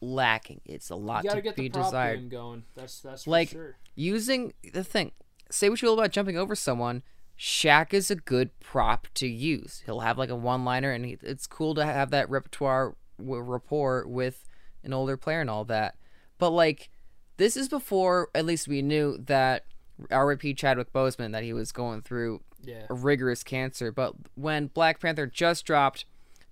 [0.00, 0.60] lacking.
[0.64, 2.16] It's a lot you gotta to get be the prop desired.
[2.20, 5.12] game going that's that's for Like, sure Using the thing,
[5.50, 7.02] say what you will about jumping over someone.
[7.38, 9.82] Shaq is a good prop to use.
[9.84, 14.06] He'll have like a one-liner, and he, it's cool to have that repertoire w- rapport
[14.06, 14.44] with
[14.82, 15.96] an older player and all that.
[16.38, 16.90] But like,
[17.36, 19.64] this is before at least we knew that
[20.10, 23.92] RIP Chadwick Boseman that he was going through yeah a rigorous cancer.
[23.92, 26.06] But when Black Panther just dropped,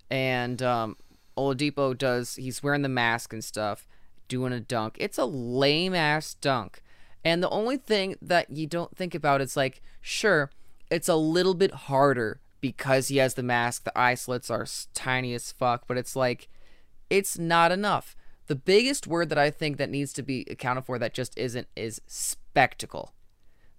[0.09, 0.97] and um,
[1.37, 3.87] Oladipo does, he's wearing the mask and stuff,
[4.27, 4.97] doing a dunk.
[4.99, 6.81] It's a lame ass dunk.
[7.25, 10.51] And the only thing that you don't think about is like, sure,
[10.91, 13.83] it's a little bit harder because he has the mask.
[13.83, 16.47] The eye slits are tiny as fuck, but it's like,
[17.09, 18.15] it's not enough.
[18.47, 21.67] The biggest word that I think that needs to be accounted for that just isn't
[21.75, 23.11] is spectacle.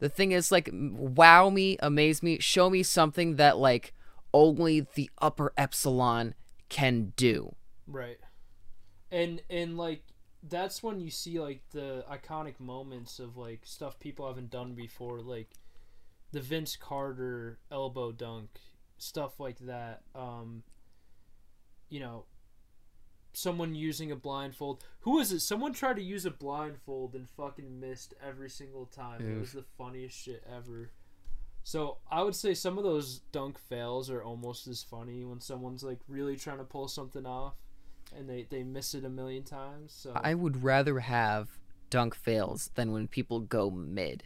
[0.01, 3.95] The thing is like wow me, amaze me, show me something that like
[4.35, 6.35] only the upper epsilon
[6.69, 7.55] can do.
[7.87, 8.19] Right.
[9.11, 10.03] And and like
[10.49, 15.21] that's when you see like the iconic moments of like stuff people haven't done before,
[15.21, 15.51] like
[16.33, 18.51] the Vince Carter elbow dunk,
[18.99, 20.03] stuff like that.
[20.15, 20.63] Um
[21.89, 22.25] you know,
[23.33, 24.83] someone using a blindfold.
[25.01, 25.41] Who was it?
[25.41, 29.21] Someone tried to use a blindfold and fucking missed every single time.
[29.21, 30.91] It was the funniest shit ever.
[31.63, 35.83] So I would say some of those dunk fails are almost as funny when someone's
[35.83, 37.55] like really trying to pull something off
[38.15, 39.93] and they, they miss it a million times.
[39.97, 41.49] So I would rather have
[41.91, 44.25] dunk fails than when people go mid.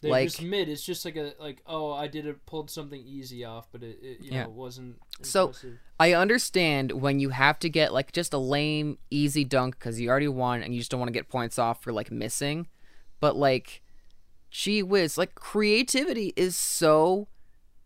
[0.00, 0.68] they're like- just mid.
[0.68, 3.98] It's just like a like oh I did it pulled something easy off, but it,
[4.02, 4.44] it you Yeah.
[4.44, 4.96] know wasn't.
[5.22, 5.52] So-
[5.98, 10.10] I understand when you have to get like just a lame, easy dunk because you
[10.10, 12.66] already won and you just don't want to get points off for like missing.
[13.18, 13.82] But like,
[14.50, 17.28] gee whiz, like creativity is so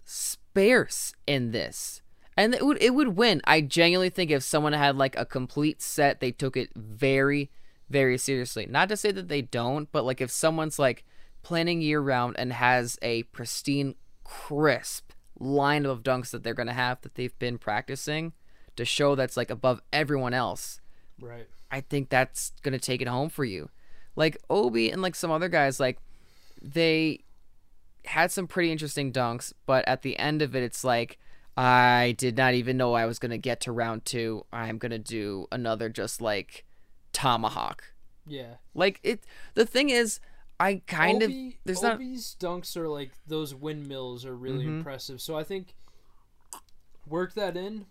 [0.05, 2.03] sparse in this.
[2.37, 3.41] And it would it would win.
[3.45, 7.51] I genuinely think if someone had like a complete set, they took it very,
[7.89, 8.67] very seriously.
[8.67, 11.05] Not to say that they don't, but like if someone's like
[11.43, 17.01] planning year round and has a pristine, crisp line of dunks that they're gonna have
[17.01, 18.33] that they've been practicing
[18.77, 20.81] to show that's like above everyone else,
[21.21, 21.47] Right.
[21.71, 23.71] I think that's gonna take it home for you.
[24.17, 25.99] Like Obi and like some other guys, like
[26.61, 27.25] they
[28.05, 31.19] had some pretty interesting dunks, but at the end of it, it's like
[31.61, 34.47] I did not even know I was gonna get to round two.
[34.53, 36.65] I'm gonna do another just like
[37.13, 37.85] tomahawk.
[38.27, 38.55] Yeah.
[38.75, 39.25] Like it.
[39.55, 40.21] The thing is,
[40.59, 41.97] I kind of Obi, there's not.
[41.97, 44.79] Obi's dunks are like those windmills are really Mhm.
[44.79, 45.21] impressive.
[45.21, 45.75] So I think
[47.07, 47.87] work that in,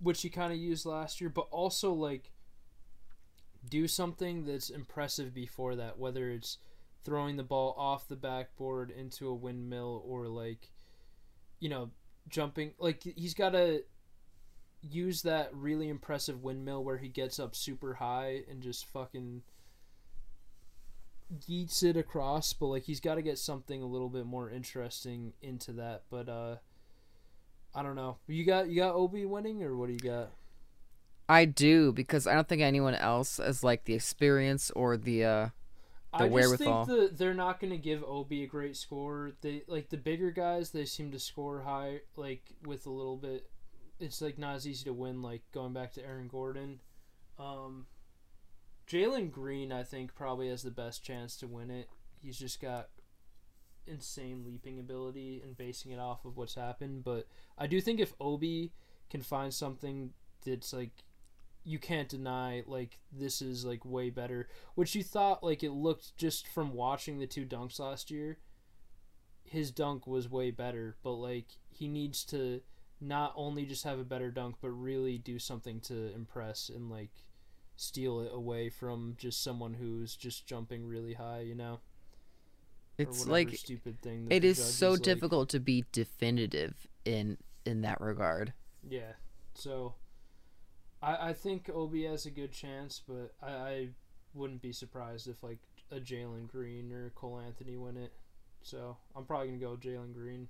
[0.00, 2.32] which he kind of used last year, but also like
[3.68, 6.58] do something that's impressive before that, whether it's
[7.04, 10.70] throwing the ball off the backboard into a windmill or like
[11.60, 11.90] you know
[12.28, 13.82] jumping like he's got to
[14.82, 19.42] use that really impressive windmill where he gets up super high and just fucking
[21.48, 25.32] yeets it across, but like he's got to get something a little bit more interesting
[25.42, 26.02] into that.
[26.10, 26.56] But uh,
[27.74, 28.18] I don't know.
[28.26, 30.30] You got you got Obi winning, or what do you got?
[31.28, 35.48] I do because I don't think anyone else has like the experience or the uh
[36.14, 39.32] I just think that they're not going to give Obi a great score.
[39.40, 40.70] They like the bigger guys.
[40.70, 43.48] They seem to score high, like with a little bit.
[43.98, 45.22] It's like not as easy to win.
[45.22, 46.80] Like going back to Aaron Gordon,
[47.38, 47.86] um,
[48.88, 49.72] Jalen Green.
[49.72, 51.88] I think probably has the best chance to win it.
[52.22, 52.88] He's just got
[53.86, 57.04] insane leaping ability and basing it off of what's happened.
[57.04, 57.26] But
[57.58, 58.72] I do think if Obi
[59.10, 60.10] can find something
[60.44, 61.04] that's like
[61.64, 66.16] you can't deny like this is like way better which you thought like it looked
[66.16, 68.38] just from watching the two dunks last year
[69.44, 72.60] his dunk was way better but like he needs to
[73.00, 77.10] not only just have a better dunk but really do something to impress and like
[77.76, 81.80] steal it away from just someone who's just jumping really high you know
[82.96, 85.02] it's like stupid thing it is so like.
[85.02, 88.52] difficult to be definitive in in that regard.
[88.88, 89.12] Yeah.
[89.54, 89.94] So
[91.04, 93.88] I I think Obi has a good chance, but I, I
[94.32, 95.58] wouldn't be surprised if like
[95.90, 98.12] a Jalen Green or Cole Anthony win it.
[98.62, 100.48] So I'm probably gonna go Jalen Green.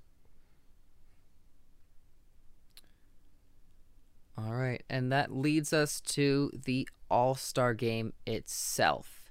[4.36, 9.30] All right, and that leads us to the All Star game itself.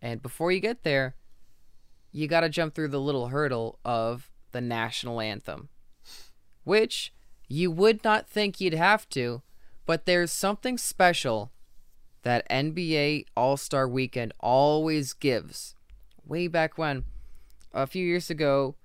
[0.00, 1.14] And before you get there,
[2.10, 5.68] you got to jump through the little hurdle of the national anthem,
[6.64, 7.14] which
[7.48, 9.42] you would not think you'd have to,
[9.86, 11.52] but there's something special
[12.22, 15.74] that NBA All Star weekend always gives.
[16.24, 17.04] Way back when,
[17.72, 18.76] a few years ago,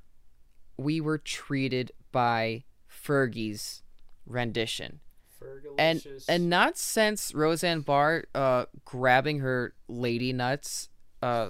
[0.78, 3.84] we were treated by Fergie's
[4.26, 5.00] rendition
[5.78, 6.26] and Fergalicious.
[6.28, 10.90] and not since Roseanne Barr uh grabbing her lady nuts
[11.22, 11.50] uh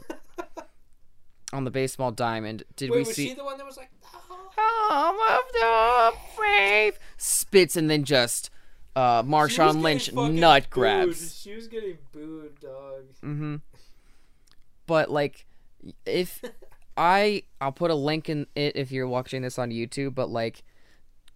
[1.54, 3.90] on the baseball diamond did Wait, we was see she the one that was like?
[4.58, 8.50] "Oh." The brave spits and then just
[8.98, 10.70] uh Marshawn Lynch nut booed.
[10.72, 11.40] grabs.
[11.40, 13.04] She was getting booed, dog.
[13.24, 13.56] Mm-hmm.
[14.86, 15.46] But like,
[16.06, 16.42] if
[16.98, 20.16] I I'll put a link in it if you're watching this on YouTube.
[20.16, 20.64] But like,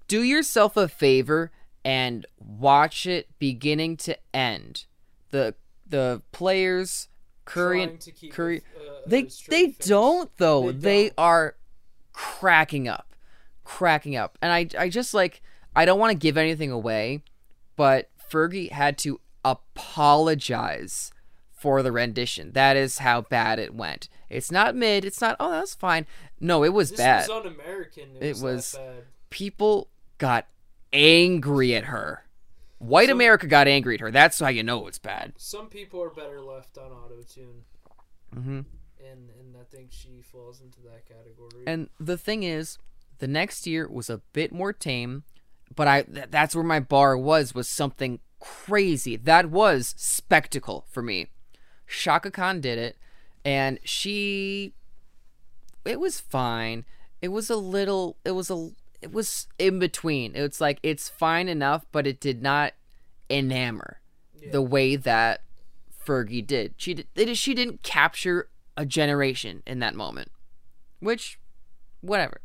[0.08, 1.52] do yourself a favor
[1.86, 4.86] and watch it beginning to end.
[5.32, 5.56] The
[5.88, 7.10] the players
[7.46, 9.88] Curry and Curry a- a- a they they face.
[9.88, 10.72] don't though.
[10.72, 11.14] They They, don't.
[11.20, 11.56] are
[12.14, 13.16] cracking up,
[13.64, 15.42] cracking up, and I I just like
[15.76, 17.24] I don't want to give anything away,
[17.76, 21.12] but Fergie had to apologize
[21.52, 22.54] for the rendition.
[22.54, 24.10] That is how bad it went.
[24.30, 25.06] It's not mid.
[25.06, 25.36] It's not.
[25.40, 26.06] Oh, that's fine.
[26.40, 27.28] No, it was This bad.
[27.28, 28.16] was un-American.
[28.20, 29.04] It, It was, bad.
[29.30, 30.48] People got
[30.94, 32.26] angry at her.
[32.80, 34.12] White So- America got angry at her.
[34.12, 35.34] That's how you know it's bad.
[35.38, 37.64] Some people are better left on auto tune,
[38.34, 38.62] hmm
[39.00, 41.64] and and I think she falls into that category.
[41.68, 42.78] And the thing is,
[43.20, 45.24] the next year was a bit more tame,
[45.76, 49.16] but I th- that's where my bar was was something crazy.
[49.16, 51.28] That was spectacle for me.
[51.88, 52.98] Chaka Khan did it,
[53.44, 54.74] and she
[55.86, 56.86] it was fine.
[57.22, 58.70] It was a little it was a
[59.02, 60.36] it was in between.
[60.36, 62.74] It's like it's fine enough, but it did not
[63.30, 63.96] enamor
[64.40, 64.52] Yeah.
[64.52, 65.42] the way that
[66.06, 66.74] Fergie did.
[66.78, 70.32] She did, it, she didn't capture a generation in that moment.
[71.00, 71.40] Which
[72.02, 72.42] whatever.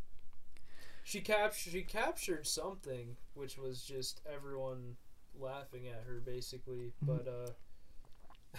[1.07, 4.96] She captured she captured something, which was just everyone
[5.38, 6.94] laughing at her basically.
[7.04, 7.07] Mm-hmm.
[7.07, 8.59] But uh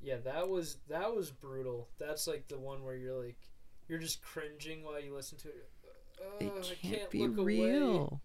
[0.00, 1.88] Yeah, that was that was brutal.
[1.98, 3.38] That's like the one where you're like
[3.88, 5.70] you're just cringing while you listen to it.
[6.20, 7.60] Uh, It can't, can't be look away.
[7.70, 8.20] real.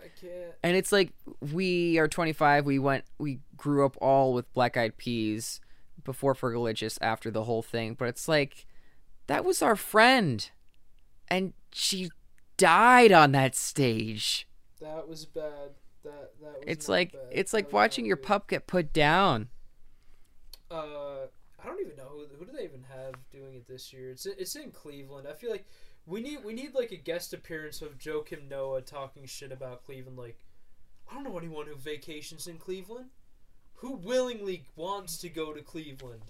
[0.00, 0.54] I can't.
[0.62, 2.66] And it's like we are 25.
[2.66, 5.60] We went, we grew up all with Black Eyed Peas
[6.04, 7.94] before Fergalicious after the whole thing.
[7.94, 8.64] But it's like
[9.26, 10.48] that was our friend,
[11.30, 12.10] and she
[12.56, 14.46] died on that stage.
[14.80, 15.70] That was bad.
[16.04, 16.64] That that was.
[16.66, 17.22] It's like bad.
[17.30, 19.48] it's like watching your pup get put down.
[20.70, 21.26] Uh,
[21.62, 24.10] I don't even know who who do they even have doing it this year.
[24.10, 25.26] It's it's in Cleveland.
[25.28, 25.66] I feel like
[26.06, 30.18] we need we need like a guest appearance of Joakim Noah talking shit about Cleveland.
[30.18, 30.38] Like,
[31.10, 33.10] I don't know anyone who vacations in Cleveland.
[33.76, 36.22] Who willingly wants to go to Cleveland?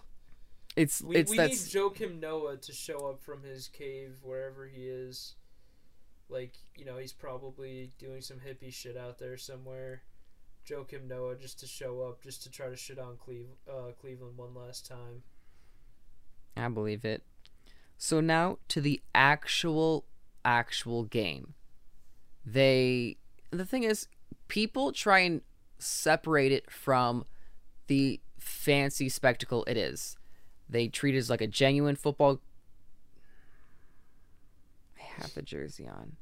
[0.77, 4.67] It's We, it's we that's need Joakim Noah to show up from his cave wherever
[4.67, 5.35] he is.
[6.29, 10.03] Like, you know, he's probably doing some hippie shit out there somewhere.
[10.69, 14.37] Joakim Noah just to show up, just to try to shit on Cleve- uh, Cleveland
[14.37, 15.23] one last time.
[16.57, 17.23] I believe it.
[17.97, 20.05] So now to the actual
[20.45, 21.55] actual game.
[22.45, 23.17] They
[23.51, 24.07] the thing is
[24.49, 25.43] people try and
[25.79, 27.25] separate it from
[27.87, 30.18] the fancy spectacle it is.
[30.69, 32.41] They treat it as like a genuine football
[34.99, 36.17] I have the jersey on.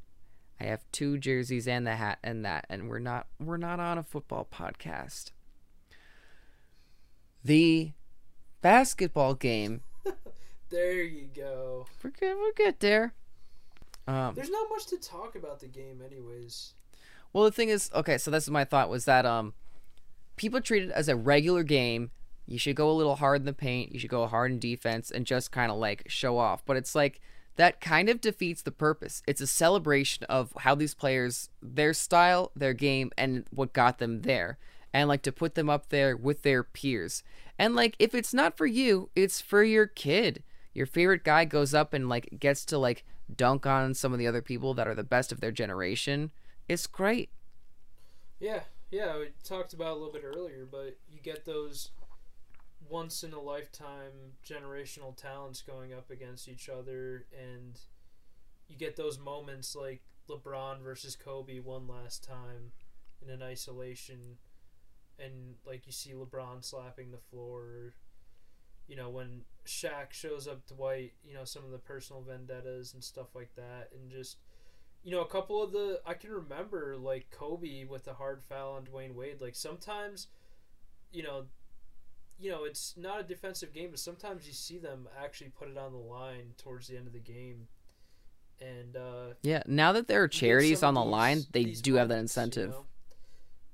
[0.61, 3.99] I have two jerseys and the hat and that and we're not we're not on
[3.99, 5.33] a football podcast.
[7.45, 7.93] The
[8.63, 9.83] basketball game
[10.71, 11.87] There you go.
[12.03, 12.37] we're good.
[12.37, 13.15] We'll get there.
[14.09, 16.75] Um, There's not much to talk about the game, anyways.
[17.33, 18.19] well, the thing is, okay.
[18.19, 19.53] So this is my thought was that um,
[20.37, 22.11] people treat it as a regular game.
[22.47, 23.93] You should go a little hard in the paint.
[23.93, 26.65] You should go hard in defense and just kind of like show off.
[26.65, 27.21] But it's like
[27.57, 29.23] that kind of defeats the purpose.
[29.27, 34.23] It's a celebration of how these players, their style, their game, and what got them
[34.23, 34.59] there.
[34.93, 37.23] And like to put them up there with their peers.
[37.59, 40.43] And like if it's not for you, it's for your kid.
[40.73, 44.27] Your favorite guy goes up and like gets to like dunk on some of the
[44.27, 46.31] other people that are the best of their generation.
[46.69, 47.31] It's great.
[48.39, 51.91] Yeah, yeah, we talked about a little bit earlier, but you get those
[52.89, 57.81] once in a lifetime generational talents going up against each other and
[58.69, 62.73] you get those moments like LeBron versus Kobe one last time
[63.23, 64.39] in an isolation
[65.19, 67.95] and like you see LeBron slapping the floor
[68.89, 73.03] you know when Shaq shows up Dwight, you know some of the personal vendettas and
[73.03, 74.37] stuff like that and just
[75.07, 78.73] you know, a couple of the I can remember like Kobe with the hard foul
[78.73, 79.41] on Dwyane Wade.
[79.41, 80.27] Like sometimes,
[81.13, 81.45] you know,
[82.39, 85.79] you know it's not a defensive game, but sometimes you see them actually put it
[85.79, 87.69] on the line towards the end of the game,
[88.61, 92.09] and uh, Yeah, now that there are charities on the these- line, they do have
[92.09, 92.71] that moments, you incentive.
[92.71, 92.87] know?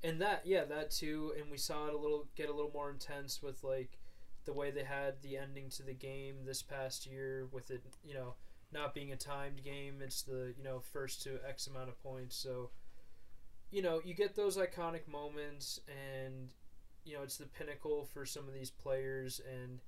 [0.05, 1.33] And that, yeah, that too.
[1.39, 3.97] And we saw it a little get a little more intense with like
[4.45, 8.13] the way they had the ending to the game this past year, with it, you
[8.13, 8.33] know,
[8.73, 10.01] not being a timed game.
[10.01, 12.35] It's the you know first to X amount of points.
[12.35, 12.71] So,
[13.71, 16.49] you know, you get those iconic moments, and
[17.05, 19.79] you know it's the pinnacle for some of these players and.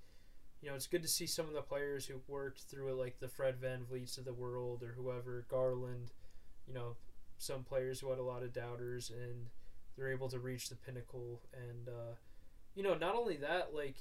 [0.62, 3.20] You know, it's good to see some of the players who worked through it, like
[3.20, 6.12] the Fred VanVleets of the world or whoever, Garland,
[6.66, 6.96] you know,
[7.38, 9.48] some players who had a lot of doubters and
[9.96, 12.16] they're able to reach the pinnacle and uh,
[12.76, 13.96] you know not only that like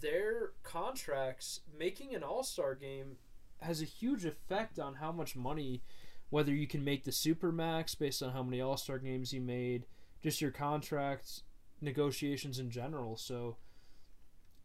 [0.00, 3.16] their contracts making an all-star game
[3.60, 5.82] has a huge effect on how much money
[6.30, 9.86] whether you can make the super max based on how many all-star games you made
[10.22, 11.42] just your contracts
[11.80, 13.56] negotiations in general so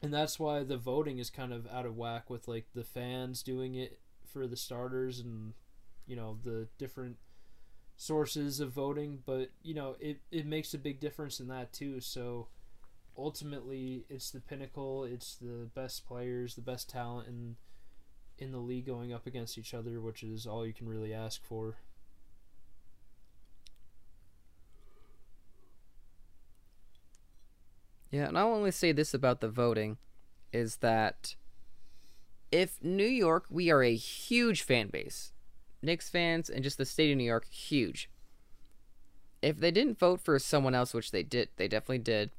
[0.01, 3.43] and that's why the voting is kind of out of whack with like the fans
[3.43, 5.53] doing it for the starters and
[6.05, 7.17] you know the different
[7.97, 11.99] sources of voting but you know it, it makes a big difference in that too
[11.99, 12.47] so
[13.17, 17.55] ultimately it's the pinnacle it's the best players the best talent in
[18.37, 21.43] in the league going up against each other which is all you can really ask
[21.43, 21.75] for
[28.11, 29.97] Yeah, and I'll only say this about the voting
[30.51, 31.35] is that
[32.51, 35.31] if New York, we are a huge fan base.
[35.81, 38.09] Knicks fans and just the state of New York, huge.
[39.41, 42.31] If they didn't vote for someone else, which they did, they definitely did,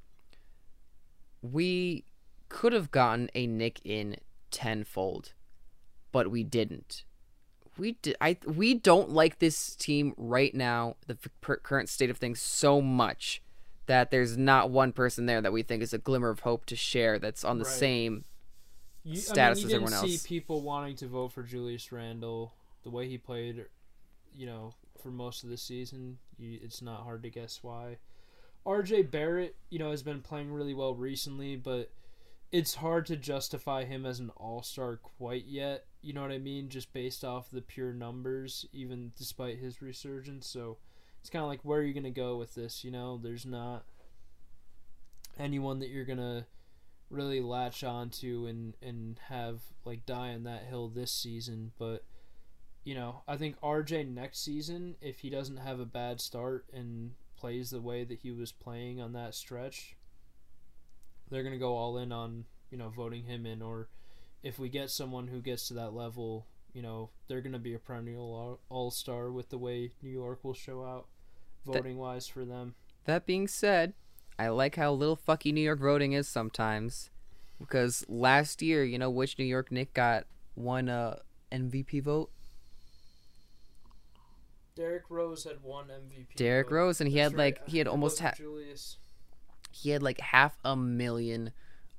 [1.41, 2.05] we
[2.49, 4.16] could have gotten a Knick in
[4.51, 5.33] tenfold,
[6.12, 7.05] but we didn't.
[7.79, 8.16] We did.
[8.21, 13.41] I we don't like this team right now, the current state of things, so much
[13.91, 16.76] that there's not one person there that we think is a glimmer of hope to
[16.76, 17.72] share that's on the Right.
[17.72, 18.24] same
[19.03, 21.91] you, Status I mean, as you everyone didn't see people wanting to vote for Julius
[21.91, 22.55] Randle.
[22.84, 23.66] The way he played
[24.36, 27.97] you know for most of the season you, it's not hard to guess why.
[28.64, 31.91] RJ Barrett you know has been playing really well recently but
[32.53, 35.86] it's hard to justify him as an all-star quite yet.
[36.01, 36.68] You know what I mean?
[36.68, 40.47] Just based off the pure numbers even despite his resurgence.
[40.47, 40.78] So
[41.21, 42.85] it's kind of like where are you gonna go with this?
[42.85, 43.85] You know, there's not
[45.39, 46.47] anyone that you're gonna
[47.11, 52.05] really latch onto and and have like die on that hill this season, but
[52.85, 57.12] you know, I think RJ next season, if he doesn't have a bad start and
[57.37, 59.97] plays the way that he was playing on that stretch,
[61.31, 63.61] they're gonna go all in on you know voting him in.
[63.61, 63.89] Or
[64.43, 67.79] if we get someone who gets to that level, you know, they're gonna be a
[67.79, 71.07] perennial all star with the way New York will show out
[71.64, 72.75] voting wise for them.
[73.05, 73.95] That being said,
[74.39, 77.11] I like how little fucky New York voting is sometimes.
[77.59, 81.18] Because last year, you know which New York Nick got one uh,
[81.53, 82.31] MVP vote?
[84.75, 86.37] Derrick Rose had one MVP.
[86.37, 86.75] Derrick vote.
[86.75, 88.97] Rose, and he That's had like he had almost Julius.
[89.73, 91.53] he had like half a million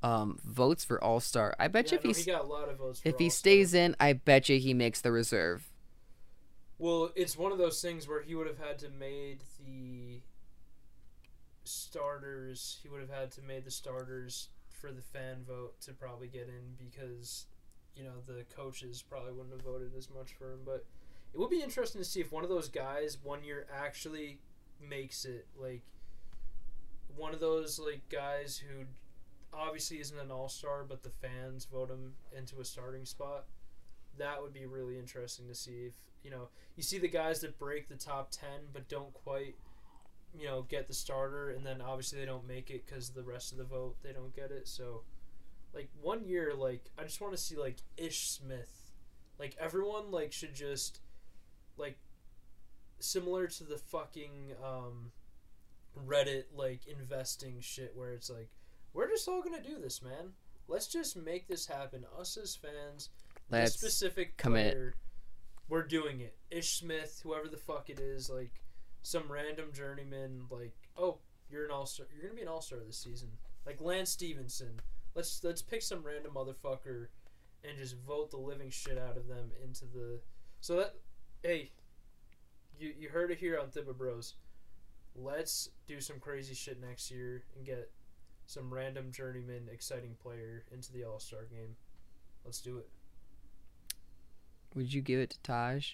[0.03, 1.55] um, votes for All Star.
[1.59, 3.01] I bet Yeah, you if no, he he got a lot of votes.
[3.01, 5.69] For if he stays in, I bet you he makes the reserve.
[6.77, 10.21] Well, it's one of those things where he would have had to made the
[11.63, 12.79] starters.
[12.81, 16.47] He would have had to made the starters for the fan vote to probably get
[16.47, 17.45] in because
[17.95, 20.59] you know the coaches probably wouldn't have voted as much for him.
[20.65, 20.85] But
[21.33, 24.39] it would be interesting to see if one of those guys one year actually
[24.81, 25.47] makes it.
[25.55, 25.83] Like
[27.15, 28.85] one of those like guys who
[29.53, 33.45] obviously isn't an all star, but the fans vote him into a starting spot.
[34.17, 35.93] That would be really interesting to see if
[36.23, 39.55] you know you see the guys that break the top 10 but don't quite
[40.37, 43.51] you know get the starter and then obviously they don't make it because the rest
[43.51, 45.01] of the vote they don't get it so
[45.73, 48.91] like one year like i just want to see like ish smith
[49.39, 50.99] like everyone like should just
[51.77, 51.97] like
[52.99, 55.11] similar to the fucking um
[56.07, 58.49] reddit like investing shit where it's like
[58.93, 60.33] we're just all gonna do this man
[60.67, 63.09] let's just make this happen us as fans
[63.51, 64.73] Let's this specific commit.
[64.73, 64.95] player,
[65.67, 66.35] we're doing it.
[66.49, 68.61] Ish Smith, whoever the fuck it is, like
[69.01, 71.19] some random journeyman, like oh,
[71.49, 72.07] you're an all star.
[72.13, 73.29] You're gonna be an all star this season.
[73.65, 74.79] Like Lance Stephenson.
[75.15, 77.07] Let's let's pick some random motherfucker
[77.63, 80.21] and just vote the living shit out of them into the.
[80.61, 80.95] So that
[81.43, 81.71] hey,
[82.79, 84.35] you you heard it here on Thibba Bros.
[85.13, 87.91] Let's do some crazy shit next year and get
[88.51, 91.77] some random journeyman exciting player into the All Star game.
[92.43, 92.89] Let's do it.
[94.75, 95.93] Would you give it to Taj?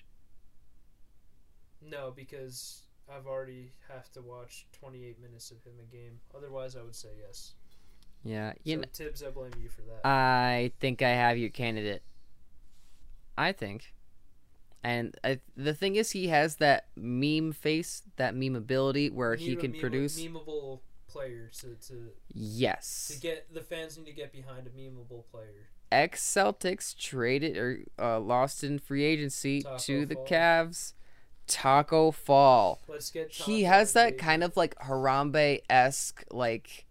[1.81, 6.19] No, because I've already have to watch 28 minutes of him a game.
[6.35, 7.53] Otherwise, I would say yes.
[8.23, 10.03] Yeah, you so know, Thibs, I blame you for that.
[10.03, 12.01] I think I have your candidate.
[13.37, 13.93] I think.
[14.83, 19.45] And I, the thing is, he has that meme face, that meme ability where We
[19.45, 20.19] he can meme- produce.
[20.19, 25.23] memeable player to, to yes to get the fans need to get behind a memeable
[25.31, 25.69] player.
[25.91, 30.25] Ex Celtics traded or uh, lost in free agency Taco to the Fall.
[30.25, 30.93] Cavs.
[31.47, 32.81] Taco Fall.
[32.87, 33.31] Let's get.
[33.31, 36.85] He has that and kind of like Harambe esque, like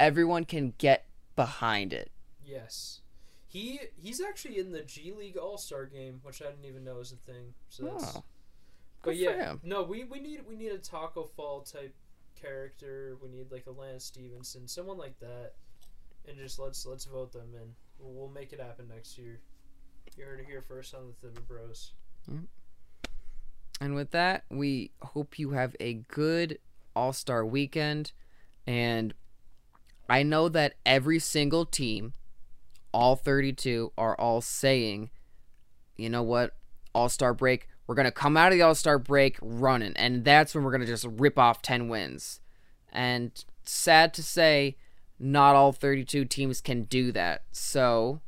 [0.00, 1.06] everyone can get
[1.36, 2.10] behind it.
[2.44, 3.00] Yes,
[3.46, 6.96] he he's actually in the G League All Star game, which I didn't even know
[6.96, 7.54] was a thing.
[7.68, 8.16] So that's.
[8.16, 8.24] Oh,
[9.02, 11.94] But yeah, no, we, we need we need a Taco Fall type
[12.40, 13.16] character.
[13.22, 15.52] We need like a Lance Stephenson, someone like that,
[16.28, 17.74] and just let's let's vote them in.
[17.98, 19.40] We'll, we'll make it happen next year.
[20.16, 21.92] You heard it here first on the Thibber Bros.
[23.80, 26.58] And with that, we hope you have a good
[26.94, 28.12] All Star weekend.
[28.66, 29.14] And
[30.08, 32.12] I know that every single team,
[32.92, 35.10] all 32, are all saying,
[35.96, 36.54] you know what,
[36.94, 39.94] All Star break, we're going to come out of the All Star break running.
[39.96, 42.38] And that's when we're going to just rip off 10 wins.
[42.92, 43.32] And
[43.64, 44.76] sad to say,
[45.18, 47.42] not all 32 teams can do that.
[47.50, 48.20] So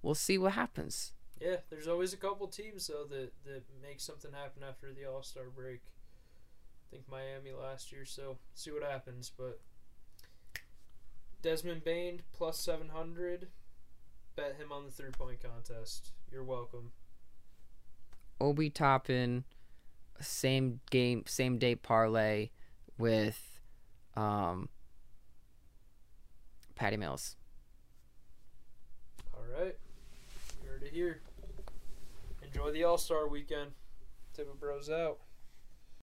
[0.00, 1.12] we'll see what happens.
[1.40, 5.24] Yeah, there's always a couple teams though that that make something happen after the All
[5.24, 5.80] Star break.
[5.84, 9.32] I think Miami last year, so see what happens.
[9.36, 9.58] But
[11.42, 13.48] Desmond Bane plus seven hundred.
[14.36, 16.12] Bet him on the three point contest.
[16.30, 16.92] You're welcome.
[18.40, 19.44] Obi Toppin,
[20.20, 22.50] same game, same day parlay
[22.98, 23.60] with
[24.16, 24.68] um,
[26.74, 27.36] Patty Mills.
[29.34, 29.76] All right.
[30.62, 31.20] You heard it here.
[32.42, 33.70] Enjoy the All Star weekend.
[34.34, 35.18] Tip of Bros out.